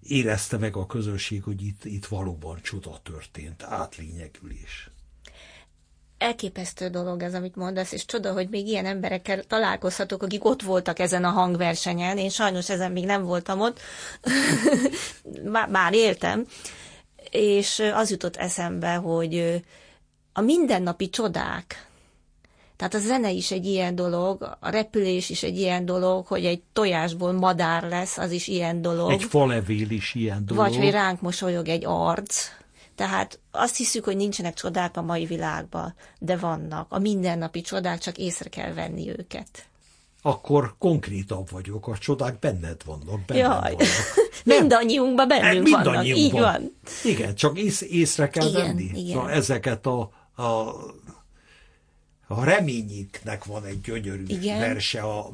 érezte 0.04 0.58
meg 0.58 0.76
a 0.76 0.86
közönség, 0.86 1.44
hogy 1.44 1.62
itt, 1.62 1.86
itt 1.86 2.06
valóban 2.06 2.60
csoda 2.62 3.00
történt, 3.04 3.64
átlényegülés. 3.64 4.90
Elképesztő 6.18 6.90
dolog 6.90 7.22
ez, 7.22 7.34
amit 7.34 7.56
mondasz, 7.56 7.92
és 7.92 8.06
csoda, 8.06 8.34
hogy 8.34 8.50
még 8.50 8.68
ilyen 8.68 8.86
emberekkel 8.86 9.44
találkozhatok, 9.44 10.24
akik 10.24 10.46
ott 10.46 10.62
voltak 10.62 11.00
ezen 11.00 11.24
a 11.24 11.30
hangversenyen. 11.30 12.18
Én 12.18 12.30
sajnos 12.30 12.70
ezen 12.70 12.92
még 12.92 13.06
nem 13.06 13.24
voltam 13.24 13.62
ott, 13.62 13.80
már 15.70 15.94
éltem, 15.94 16.46
és 17.32 17.84
az 17.94 18.10
jutott 18.10 18.36
eszembe, 18.36 18.94
hogy 18.94 19.64
a 20.34 20.42
mindennapi 20.42 21.10
csodák, 21.10 21.88
tehát 22.78 22.94
a 22.94 23.00
zene 23.00 23.32
is 23.32 23.52
egy 23.52 23.66
ilyen 23.66 23.96
dolog, 23.96 24.58
a 24.60 24.70
repülés 24.70 25.30
is 25.30 25.44
egy 25.44 25.58
ilyen 25.58 25.86
dolog, 25.86 26.28
hogy 26.28 26.46
egy 26.46 26.62
tojásból 26.74 27.32
madár 27.32 27.84
lesz, 27.84 28.18
az 28.18 28.32
is 28.32 28.48
ilyen 28.48 28.82
dolog. 28.82 29.12
Egy 29.12 29.24
falevél 29.24 29.90
is 29.90 30.14
ilyen 30.16 30.46
dolog. 30.46 30.64
Vagy 30.64 30.76
hogy 30.76 30.92
ránk 30.92 31.22
mosolyog 31.22 31.68
egy 31.68 31.84
arc. 31.86 32.50
Tehát 32.96 33.40
azt 33.52 33.76
hiszük, 33.78 34.04
hogy 34.04 34.16
nincsenek 34.16 34.54
csodák 34.54 34.98
a 34.98 35.02
mai 35.02 35.26
világban, 35.26 35.96
de 36.20 36.38
vannak. 36.38 36.86
A 36.90 37.00
mindennapi 37.00 37.62
csodák, 37.62 38.00
csak 38.00 38.18
észre 38.18 38.50
kell 38.50 38.74
venni 38.74 39.10
őket. 39.10 39.66
Akkor 40.28 40.76
konkrétabb 40.78 41.52
vagyok, 41.52 41.88
a 41.88 41.98
csodák 41.98 42.40
benned 42.40 42.82
vannak, 42.86 43.26
benned 43.26 43.44
Jaj. 43.44 43.60
vannak. 43.60 43.88
Mindannyiunkban 44.46 45.28
bennünk 45.28 45.70
vannak, 45.70 46.06
így 46.06 46.14
Mindannyiunkban. 46.14 46.42
van. 46.42 46.74
Igen, 47.04 47.36
csak 47.36 47.58
ész, 47.58 47.82
észre 47.82 48.30
kell 48.30 48.48
Igen, 48.48 48.62
venni. 48.62 48.84
igen. 48.94 49.14
Szóval 49.14 49.32
ezeket 49.32 49.86
a, 49.86 50.00
a 50.44 50.74
a 52.28 52.44
reményiknek 52.44 53.46
van 53.46 53.66
egy 53.66 53.82
gyönyörű 53.82 54.24
Igen. 54.28 54.60
verse, 54.60 55.02
a, 55.02 55.32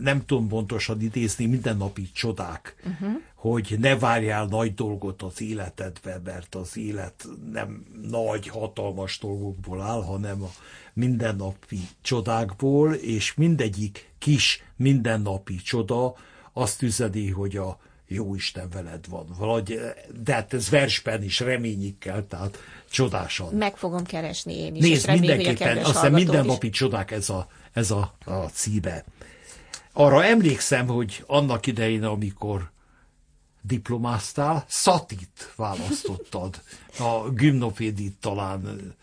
nem 0.00 0.24
tudom 0.26 0.48
pontosan 0.48 1.00
idézni, 1.00 1.46
mindennapi 1.46 2.10
csodák, 2.12 2.76
uh-huh. 2.84 3.12
hogy 3.34 3.76
ne 3.78 3.98
várjál 3.98 4.46
nagy 4.46 4.74
dolgot 4.74 5.22
az 5.22 5.40
életedbe, 5.40 6.20
mert 6.24 6.54
az 6.54 6.76
élet 6.76 7.26
nem 7.52 7.86
nagy, 8.10 8.48
hatalmas 8.48 9.18
dolgokból 9.18 9.80
áll, 9.80 10.02
hanem 10.02 10.42
a 10.42 10.50
mindennapi 10.92 11.80
csodákból, 12.02 12.92
és 12.94 13.34
mindegyik 13.34 14.12
kis 14.18 14.62
mindennapi 14.76 15.56
csoda 15.56 16.14
azt 16.52 16.82
üzeni, 16.82 17.30
hogy 17.30 17.56
a 17.56 17.78
jó 18.14 18.34
Isten 18.34 18.68
veled 18.68 19.08
van. 19.08 19.26
Valahogy, 19.38 19.80
de 20.22 20.32
hát 20.32 20.54
ez 20.54 20.68
versben 20.68 21.22
is 21.22 21.40
reményikkel, 21.40 22.26
tehát 22.26 22.58
csodásan. 22.90 23.54
Meg 23.54 23.76
fogom 23.76 24.04
keresni 24.04 24.58
én 24.58 24.74
is, 24.74 24.82
Nézd, 24.82 25.08
a 25.08 25.12
mindenképpen, 25.12 25.84
aztán 25.84 26.12
mindennapi 26.12 26.66
is. 26.66 26.76
csodák 26.76 27.10
ez 27.10 27.30
a, 27.30 27.48
ez 27.72 27.90
a, 27.90 28.14
a 28.24 28.34
címe. 28.34 29.04
Arra 29.92 30.24
emlékszem, 30.24 30.86
hogy 30.86 31.24
annak 31.26 31.66
idején, 31.66 32.04
amikor 32.04 32.70
diplomáztál, 33.62 34.64
Szatit 34.68 35.52
választottad, 35.56 36.62
a 36.98 37.28
gimnopédit 37.30 38.16
talán. 38.20 38.94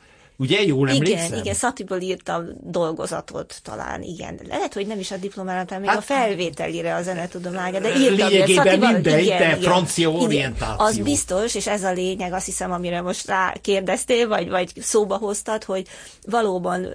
Ugye, 0.41 0.61
jól 0.63 0.89
emlékszem? 0.89 1.25
Igen, 1.25 1.39
igen, 1.39 1.53
Szatiből 1.53 2.01
írtam 2.01 2.45
dolgozatot 2.63 3.55
talán, 3.63 4.01
igen. 4.01 4.39
Lehet, 4.47 4.73
hogy 4.73 4.87
nem 4.87 4.99
is 4.99 5.11
a 5.11 5.17
diplomára, 5.17 5.57
hanem 5.67 5.79
még 5.79 5.89
Hát- 5.89 5.99
a 5.99 6.01
felvételire 6.01 6.95
a 6.95 7.01
zenetudományra, 7.01 7.79
de 7.79 7.97
írtam 7.97 8.27
Lényegében 8.27 8.79
mindegy, 8.79 9.23
igen, 9.23 9.37
de 9.37 9.55
francia 9.55 10.09
orientáció. 10.09 10.85
Az 10.85 10.97
biztos, 10.97 11.55
és 11.55 11.67
ez 11.67 11.83
a 11.83 11.91
lényeg, 11.91 12.33
azt 12.33 12.45
hiszem, 12.45 12.71
amire 12.71 13.01
most 13.01 13.27
rá 13.27 13.53
kérdeztél, 13.61 14.27
vagy, 14.27 14.49
vagy 14.49 14.71
szóba 14.79 15.17
hoztad, 15.17 15.63
hogy 15.63 15.87
valóban 16.25 16.87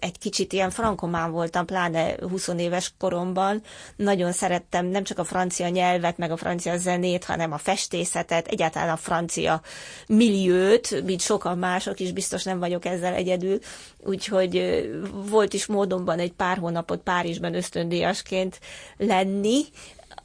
egy 0.00 0.18
kicsit 0.18 0.52
ilyen 0.52 0.70
frankomán 0.70 1.30
voltam, 1.30 1.66
pláne 1.66 2.14
20 2.30 2.48
éves 2.56 2.92
koromban. 2.98 3.62
Nagyon 3.96 4.32
szerettem 4.32 4.86
nem 4.86 5.04
csak 5.04 5.18
a 5.18 5.24
francia 5.24 5.68
nyelvet, 5.68 6.18
meg 6.18 6.30
a 6.30 6.36
francia 6.36 6.76
zenét, 6.76 7.24
hanem 7.24 7.52
a 7.52 7.58
festészetet, 7.58 8.46
egyáltalán 8.46 8.88
a 8.88 8.96
francia 8.96 9.60
milliót, 10.06 11.02
mint 11.04 11.20
sokan 11.20 11.58
mások 11.58 12.00
is, 12.00 12.12
biztos 12.12 12.42
nem 12.42 12.58
vagyok 12.58 12.86
ezzel 12.88 13.14
egyedül. 13.14 13.58
Úgyhogy 14.04 14.84
volt 15.30 15.52
is 15.52 15.66
módonban 15.66 16.18
egy 16.18 16.32
pár 16.32 16.58
hónapot 16.58 17.00
Párizsban 17.00 17.54
ösztöndíjasként 17.54 18.60
lenni, 18.96 19.60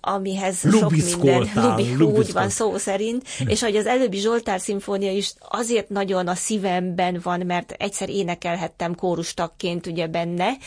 amihez 0.06 0.60
sok 0.60 0.92
minden, 0.92 1.50
Lubik, 1.98 2.18
úgy 2.18 2.32
van, 2.32 2.50
szó 2.50 2.78
szerint, 2.78 3.24
és 3.46 3.62
hogy 3.62 3.76
az 3.76 3.86
előbbi 3.86 4.18
Zsoltár 4.18 4.60
szimfónia 4.60 5.12
is 5.12 5.34
azért 5.50 5.90
nagyon 5.90 6.28
a 6.28 6.36
szívemben 6.36 7.20
van, 7.24 7.46
mert 7.46 7.72
egyszer 7.72 8.10
énekelhettem 8.10 8.96
kórustakként 8.96 9.88
ugye 9.88 10.08
benne, 10.08 10.58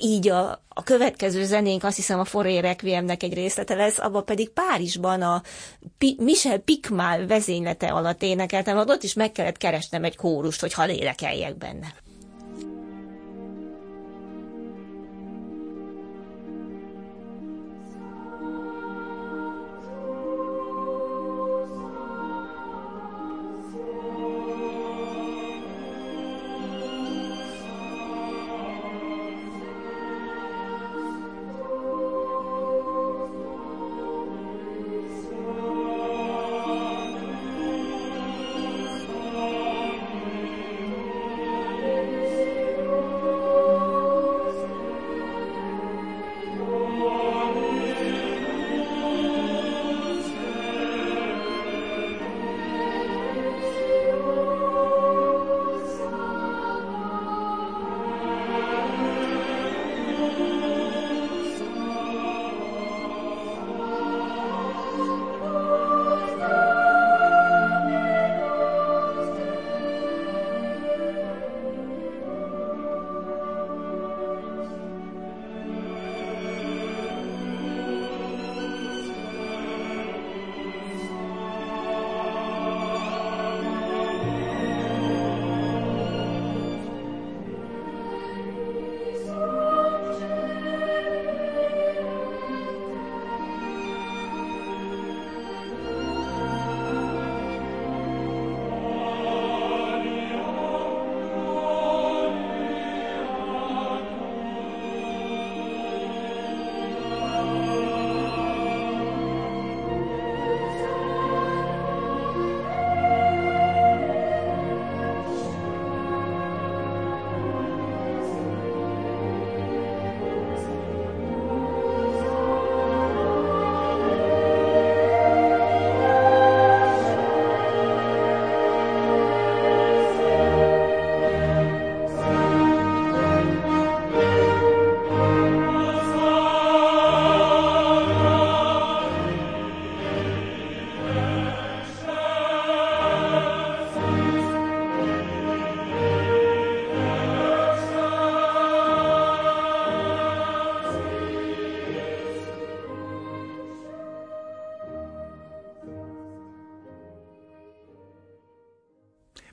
így 0.00 0.28
a, 0.28 0.64
a 0.68 0.82
következő 0.82 1.44
zenénk 1.44 1.84
azt 1.84 1.96
hiszem 1.96 2.18
a 2.20 2.24
Foré 2.24 2.58
Requiemnek 2.58 3.22
egy 3.22 3.34
részlete 3.34 3.74
lesz, 3.74 3.98
abban 3.98 4.24
pedig 4.24 4.50
Párizsban 4.50 5.22
a 5.22 5.42
Pi- 5.98 6.16
Michel 6.18 6.58
Picmal 6.58 7.26
vezénylete 7.26 7.86
alatt 7.86 8.22
énekeltem, 8.22 8.76
ott 8.76 9.02
is 9.02 9.14
meg 9.14 9.32
kellett 9.32 9.56
keresnem 9.56 10.04
egy 10.04 10.16
kórust, 10.16 10.60
hogy 10.60 10.72
hal 10.72 10.88
énekeljek 10.88 11.56
benne. 11.56 11.94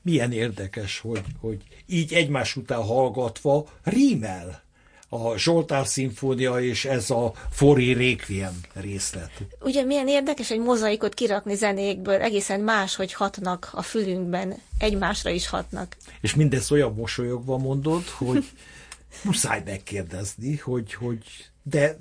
Milyen 0.01 0.31
érdekes, 0.31 0.99
hogy, 0.99 1.23
hogy 1.39 1.61
így 1.85 2.13
egymás 2.13 2.55
után 2.55 2.83
hallgatva 2.83 3.65
rímel 3.83 4.67
a 5.09 5.37
Zsoltár 5.37 5.87
szimfónia 5.87 6.59
és 6.59 6.85
ez 6.85 7.09
a 7.09 7.33
Foré 7.51 7.91
Requiem 7.91 8.59
részlet. 8.73 9.31
Ugye 9.59 9.83
milyen 9.83 10.07
érdekes 10.07 10.51
egy 10.51 10.59
mozaikot 10.59 11.13
kirakni 11.13 11.55
zenékből, 11.55 12.21
egészen 12.21 12.59
más, 12.59 12.95
hogy 12.95 13.13
hatnak 13.13 13.69
a 13.73 13.81
fülünkben, 13.81 14.61
egymásra 14.77 15.29
is 15.29 15.47
hatnak. 15.47 15.97
És 16.21 16.35
mindezt 16.35 16.71
olyan 16.71 16.93
mosolyogva 16.93 17.57
mondod, 17.57 18.07
hogy 18.07 18.45
muszáj 19.23 19.61
megkérdezni, 19.65 20.57
hogy, 20.57 20.93
hogy 20.93 21.23
de 21.63 21.97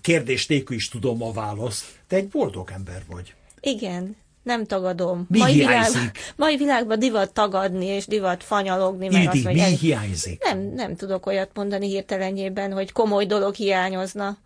kérdés 0.00 0.46
nélkül 0.46 0.76
is 0.76 0.88
tudom 0.88 1.22
a 1.22 1.32
választ. 1.32 1.84
Te 2.06 2.16
egy 2.16 2.28
boldog 2.28 2.70
ember 2.72 3.02
vagy. 3.06 3.34
Igen, 3.60 4.16
nem 4.46 4.64
tagadom. 4.64 5.26
Mi 5.28 5.38
mai, 5.38 5.52
hiányzik? 5.52 5.92
világ, 5.94 6.12
mai 6.36 6.56
világban 6.56 6.98
divat 6.98 7.32
tagadni 7.32 7.86
és 7.86 8.06
divat 8.06 8.44
fanyalogni. 8.44 9.08
Meg 9.08 9.22
Ildi, 9.22 9.38
azt, 9.38 9.54
mi 9.54 9.60
el... 9.60 9.68
hiányzik? 9.68 10.42
Nem, 10.42 10.72
nem 10.74 10.96
tudok 10.96 11.26
olyat 11.26 11.50
mondani 11.54 11.86
hirtelenjében, 11.88 12.72
hogy 12.72 12.92
komoly 12.92 13.24
dolog 13.26 13.54
hiányozna. 13.54 14.36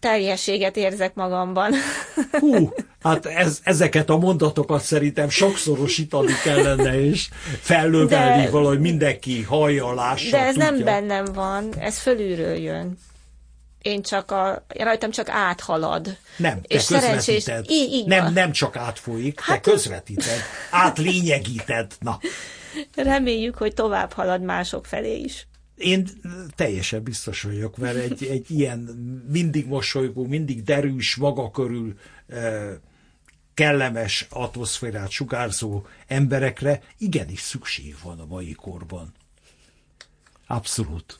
Teljességet 0.00 0.76
érzek 0.76 1.14
magamban. 1.14 1.72
Hú, 2.40 2.72
hát 3.02 3.26
ez, 3.26 3.60
ezeket 3.62 4.10
a 4.10 4.16
mondatokat 4.16 4.82
szerintem 4.82 5.28
sokszorosítani 5.28 6.32
kellene, 6.44 7.00
és 7.00 7.28
fellövelni 7.60 8.44
De- 8.44 8.50
valahogy 8.50 8.80
mindenki 8.80 9.42
hallja, 9.42 9.94
lássa, 9.94 10.30
De 10.30 10.44
ez 10.44 10.54
tudja. 10.54 10.70
nem 10.70 10.84
bennem 10.84 11.24
van, 11.34 11.68
ez 11.78 11.98
fölülről 11.98 12.56
jön. 12.56 12.98
Én 13.86 14.02
csak 14.02 14.30
a, 14.30 14.64
rajtam 14.68 15.10
csak 15.10 15.28
áthalad. 15.28 16.16
Nem, 16.36 16.60
te 16.62 16.74
és 16.74 16.82
szerencsés, 16.82 17.34
közvetíted. 17.44 17.64
így, 17.70 17.92
így 17.92 18.06
nem, 18.06 18.22
van. 18.24 18.32
nem 18.32 18.52
csak 18.52 18.76
átfolyik, 18.76 19.40
Hát- 19.40 19.62
te 19.62 19.70
közvetíted, 19.70 20.40
átlényegíted. 20.70 21.92
Na, 22.00 22.18
Reméljük, 22.94 23.56
hogy 23.56 23.74
tovább 23.74 24.12
halad 24.12 24.42
mások 24.42 24.86
felé 24.86 25.16
is. 25.18 25.46
én 25.76 26.08
teljesen 26.56 27.02
biztos 27.02 27.42
vagyok, 27.42 27.76
mert 27.76 27.96
egy, 27.96 28.24
egy 28.24 28.50
ilyen 28.50 28.78
mindig 29.28 29.66
mosolygó, 29.66 30.24
mindig 30.26 30.62
derűs, 30.62 31.14
maga 31.16 31.50
körül 31.50 31.94
kellemes 33.54 34.26
atmoszférát 34.30 35.10
sugárzó 35.10 35.86
emberekre 36.06 36.82
igenis 36.98 37.40
szükség 37.40 37.96
van 38.02 38.20
a 38.20 38.26
mai 38.26 38.52
korban. 38.52 39.12
Abszolút. 40.46 41.18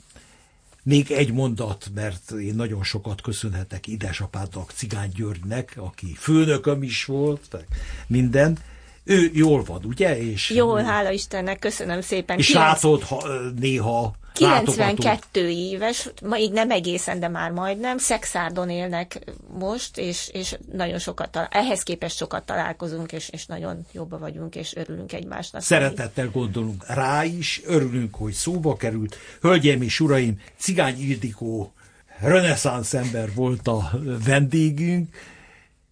Még 0.86 1.10
egy 1.10 1.32
mondat, 1.32 1.90
mert 1.94 2.30
én 2.30 2.54
nagyon 2.54 2.82
sokat 2.82 3.20
köszönhetek 3.20 3.86
édesapádnak, 3.86 4.70
Cigány 4.70 5.10
Györgynek, 5.14 5.74
aki 5.76 6.14
főnököm 6.14 6.82
is 6.82 7.04
volt, 7.04 7.64
minden. 8.06 8.58
Ő 9.08 9.30
jól 9.34 9.62
van, 9.64 9.84
ugye? 9.84 10.18
És, 10.18 10.50
Jól, 10.50 10.82
hála 10.82 11.10
Istennek, 11.10 11.58
köszönöm 11.58 12.00
szépen. 12.00 12.38
és 12.38 12.46
Kilenc- 12.46 12.66
látod 12.82 13.02
ha, 13.02 13.28
néha 13.60 14.14
látogató. 14.38 14.72
92 14.72 15.48
éves, 15.48 16.08
még 16.22 16.52
nem 16.52 16.70
egészen, 16.70 17.20
de 17.20 17.28
már 17.28 17.50
majdnem, 17.50 17.98
Szexárdon 17.98 18.70
élnek 18.70 19.18
most, 19.58 19.98
és, 19.98 20.30
és 20.32 20.58
nagyon 20.72 20.98
sokat, 20.98 21.30
talál, 21.30 21.48
ehhez 21.52 21.82
képest 21.82 22.16
sokat 22.16 22.46
találkozunk, 22.46 23.12
és, 23.12 23.28
és 23.28 23.46
nagyon 23.46 23.86
jobban 23.92 24.20
vagyunk, 24.20 24.54
és 24.54 24.74
örülünk 24.76 25.12
egymásnak. 25.12 25.62
Szeretettel 25.62 26.30
gondolunk 26.30 26.84
rá 26.86 27.24
is, 27.24 27.62
örülünk, 27.66 28.14
hogy 28.14 28.32
szóba 28.32 28.76
került. 28.76 29.16
Hölgyeim 29.40 29.82
és 29.82 30.00
uraim, 30.00 30.40
Cigány 30.58 31.00
Ildikó 31.00 31.72
reneszánsz 32.20 32.94
ember 32.94 33.34
volt 33.34 33.68
a 33.68 33.90
vendégünk. 34.24 35.08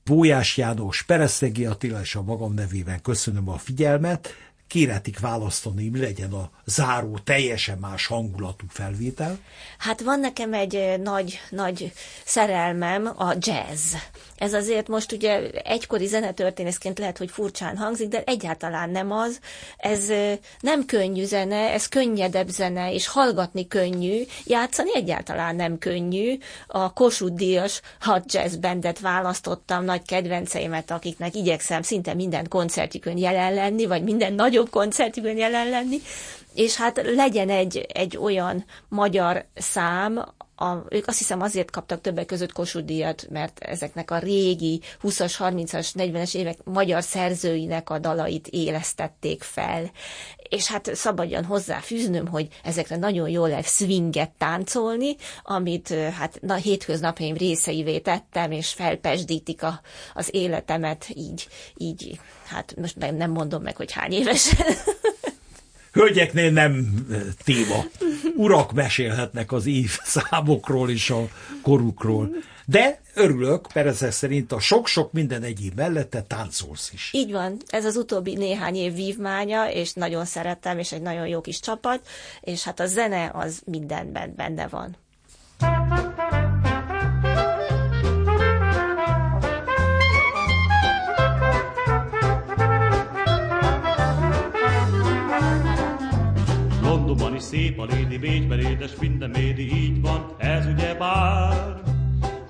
Bójás 0.04 0.56
János, 0.56 1.02
Peresztegi 1.02 1.66
Attila 1.66 2.00
és 2.00 2.14
a 2.14 2.22
magam 2.22 2.54
nevében 2.54 3.00
köszönöm 3.02 3.48
a 3.48 3.58
figyelmet. 3.58 4.28
Kéretik 4.66 5.20
választani, 5.20 5.88
mi 5.88 5.98
legyen 6.00 6.32
a 6.32 6.50
záró, 6.64 7.18
teljesen 7.24 7.78
más 7.78 8.06
hangulatú 8.06 8.66
felvétel. 8.68 9.38
Hát 9.78 10.00
van 10.00 10.20
nekem 10.20 10.54
egy 10.54 10.74
eh, 10.74 10.96
nagy, 10.96 11.40
nagy 11.50 11.92
szerelmem, 12.24 13.12
a 13.16 13.34
jazz. 13.38 13.94
Ez 14.36 14.52
azért 14.52 14.88
most 14.88 15.12
ugye 15.12 15.50
egykori 15.50 16.06
zenetörténészként 16.06 16.98
lehet, 16.98 17.18
hogy 17.18 17.30
furcsán 17.30 17.76
hangzik, 17.76 18.08
de 18.08 18.22
egyáltalán 18.26 18.90
nem 18.90 19.12
az. 19.12 19.38
Ez 19.76 20.10
eh, 20.10 20.38
nem 20.60 20.84
könnyű 20.86 21.24
zene, 21.24 21.72
ez 21.72 21.86
könnyedebb 21.86 22.48
zene, 22.48 22.92
és 22.92 23.06
hallgatni 23.06 23.66
könnyű, 23.66 24.22
játszani 24.44 24.90
egyáltalán 24.94 25.56
nem 25.56 25.78
könnyű. 25.78 26.38
A 26.66 26.92
Kossuth 26.92 27.34
Díjas 27.34 27.80
hat 28.00 28.32
jazz 28.32 28.54
bandet 28.54 29.00
választottam, 29.00 29.84
nagy 29.84 30.02
kedvenceimet, 30.02 30.90
akiknek 30.90 31.34
igyekszem 31.34 31.82
szinte 31.82 32.14
minden 32.14 32.48
koncertjükön 32.48 33.16
jelen 33.16 33.54
lenni, 33.54 33.86
vagy 33.86 34.02
minden 34.02 34.32
nagyobb 34.54 34.70
koncertjükön 34.70 35.36
jelen 35.36 35.68
lenni, 35.68 36.00
és 36.54 36.76
hát 36.76 37.00
legyen 37.14 37.50
egy, 37.50 37.86
egy 37.92 38.16
olyan 38.16 38.64
magyar 38.88 39.44
szám, 39.54 40.24
a, 40.56 40.76
ők 40.88 41.06
azt 41.06 41.18
hiszem 41.18 41.40
azért 41.40 41.70
kaptak 41.70 42.00
többek 42.00 42.26
között 42.26 42.52
Kossuth 42.52 42.84
díjat, 42.84 43.26
mert 43.30 43.58
ezeknek 43.58 44.10
a 44.10 44.18
régi 44.18 44.80
20-as, 45.02 45.34
30-as, 45.38 45.88
40-es 45.94 46.34
évek 46.34 46.58
magyar 46.64 47.02
szerzőinek 47.02 47.90
a 47.90 47.98
dalait 47.98 48.48
élesztették 48.48 49.42
fel. 49.42 49.90
És 50.48 50.66
hát 50.66 50.94
szabadjan 50.94 51.44
hozzáfűznöm, 51.44 52.26
hogy 52.26 52.48
ezekre 52.62 52.96
nagyon 52.96 53.28
jól 53.28 53.48
lehet 53.48 53.68
swinget 53.68 54.30
táncolni, 54.30 55.16
amit 55.42 55.88
hát 55.88 56.38
na, 56.40 56.54
hétköznapjaim 56.54 57.36
részeivé 57.36 57.98
tettem, 57.98 58.50
és 58.50 58.72
felpesdítik 58.72 59.62
a, 59.62 59.80
az 60.14 60.34
életemet 60.34 61.06
így, 61.14 61.48
így, 61.76 62.20
hát 62.46 62.74
most 62.76 62.96
meg 62.96 63.14
nem 63.14 63.30
mondom 63.30 63.62
meg, 63.62 63.76
hogy 63.76 63.92
hány 63.92 64.12
évesen. 64.12 64.66
Hölgyeknél 65.94 66.50
nem 66.50 67.06
téma. 67.44 67.84
Urak 68.36 68.72
mesélhetnek 68.72 69.52
az 69.52 69.66
évszámokról 69.66 70.90
és 70.90 71.10
a 71.10 71.28
korukról. 71.62 72.30
De 72.66 73.00
örülök, 73.14 73.66
persze 73.72 74.10
szerint 74.10 74.52
a 74.52 74.60
sok-sok 74.60 75.12
minden 75.12 75.42
egyéb 75.42 75.76
mellette 75.76 76.22
táncolsz 76.22 76.90
is. 76.92 77.10
Így 77.12 77.32
van, 77.32 77.56
ez 77.66 77.84
az 77.84 77.96
utóbbi 77.96 78.34
néhány 78.34 78.74
év 78.74 78.94
vívmánya, 78.94 79.70
és 79.70 79.92
nagyon 79.92 80.24
szeretem, 80.24 80.78
és 80.78 80.92
egy 80.92 81.02
nagyon 81.02 81.26
jó 81.26 81.40
kis 81.40 81.60
csapat, 81.60 82.06
és 82.40 82.64
hát 82.64 82.80
a 82.80 82.86
zene 82.86 83.30
az 83.34 83.62
mindenben 83.64 84.32
benne 84.36 84.68
van. 84.68 84.96
Is 85.60 86.23
szép 97.44 97.80
a 97.80 97.84
lédi, 97.84 98.18
Bécsben 98.18 98.58
édes, 98.58 98.90
minden 99.00 99.30
médi, 99.30 99.84
így 99.84 100.00
van, 100.00 100.26
ez 100.38 100.66
ugye 100.66 100.94
bár. 100.94 101.82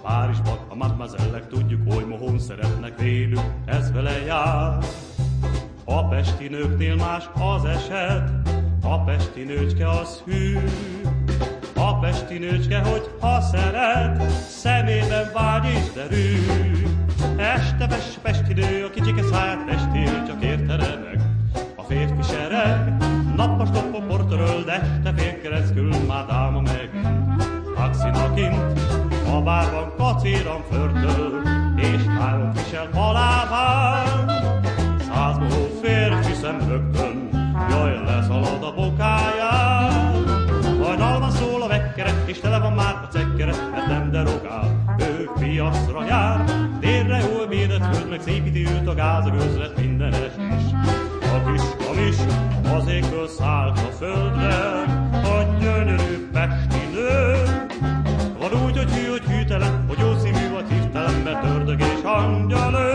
Párizsban 0.03 0.59
a 0.69 0.75
mademoisellek 0.75 1.49
tudjuk, 1.49 1.93
hogy 1.93 2.07
mohón 2.07 2.39
szeretnek 2.39 2.99
vélük, 2.99 3.41
ez 3.65 3.93
vele 3.93 4.25
jár. 4.27 4.85
A 5.85 6.09
pesti 6.09 6.49
nőknél 6.49 6.97
más 6.97 7.25
az 7.39 7.65
eset, 7.65 8.31
a 8.83 8.99
pesti 9.05 9.43
nőcske 9.43 9.89
az 9.89 10.23
hű. 10.25 10.59
A 11.75 11.99
pesti 11.99 12.39
nőcske, 12.39 12.79
hogy 12.79 13.11
ha 13.21 13.41
szeret, 13.41 14.31
szemében 14.49 15.31
vágy 15.33 15.65
és 15.65 15.93
derű. 15.95 16.37
Este 17.37 17.87
pes, 17.87 18.19
pesti 18.23 18.53
nő, 18.53 18.85
a 18.85 18.91
kicsike 18.91 19.23
száját 19.23 19.65
pestél, 19.65 20.27
csak 20.27 20.45
érte 20.45 20.77
meg. 20.77 21.21
A 21.77 21.83
férfi 21.83 22.23
sereg, 22.23 23.04
nappal 23.37 23.67
stoppon 23.67 24.07
portöröl, 24.07 24.65
de 24.65 24.73
este 24.73 25.13
fél 25.17 25.41
keresztül 25.41 25.95
már 26.07 26.27
dáma 26.27 26.61
meg. 26.61 26.91
Taxina 27.77 28.33
a 29.35 29.43
bárban 29.43 29.93
kacéran 29.97 30.63
förtöl, 30.71 31.43
és 31.77 32.03
három 32.19 32.53
visel 32.53 32.89
a 32.95 33.13
lábán. 33.13 34.25
Férfi 35.85 36.33
szem 36.33 36.69
rögtön, 36.69 37.29
jaj, 37.71 38.05
leszalad 38.05 38.63
a 38.63 38.75
bokáján. 38.75 40.25
Hajnalban 40.83 41.31
szól 41.31 41.63
a 41.63 41.67
vekkere, 41.69 42.23
és 42.27 42.41
tele 42.41 42.59
van 42.59 42.73
már 42.73 42.95
a 42.95 43.09
cekkere, 43.13 43.53
mert 43.71 43.87
nem 43.87 44.11
derogál, 44.11 44.97
ő 44.99 45.31
piacra 45.39 46.05
jár. 46.05 46.45
Délre 46.81 47.19
jól 47.19 47.47
méret 47.49 47.97
föld, 47.97 48.11
meg 48.11 48.21
szépíti 48.21 48.67
őt 48.67 48.89
a 48.89 48.95
gáz, 48.95 49.27
a 49.27 49.31
gőzlet 49.31 49.81
minden 49.81 50.13
estés 50.13 51.04
a 51.35 51.53
kis 51.53 51.63
az 52.65 52.73
azékből 52.73 53.29
szállt 53.29 53.79
a 53.79 53.93
földre, 53.99 54.83
a 55.13 55.57
gyönyörű 55.61 56.29
pesti 56.33 56.79
nő. 56.93 57.35
Van 58.39 58.65
úgy, 58.65 58.77
hogy 58.77 58.91
hű, 58.91 59.09
hogy 59.11 59.23
hűtelen, 59.23 59.85
hogy 59.89 59.99
jószínű 59.99 60.55
a 60.55 60.63
hirtelen, 60.69 61.15
mert 61.15 61.45
ördög 61.45 61.81
és 61.81 62.03
angyal 62.03 62.75
ő. 62.75 62.94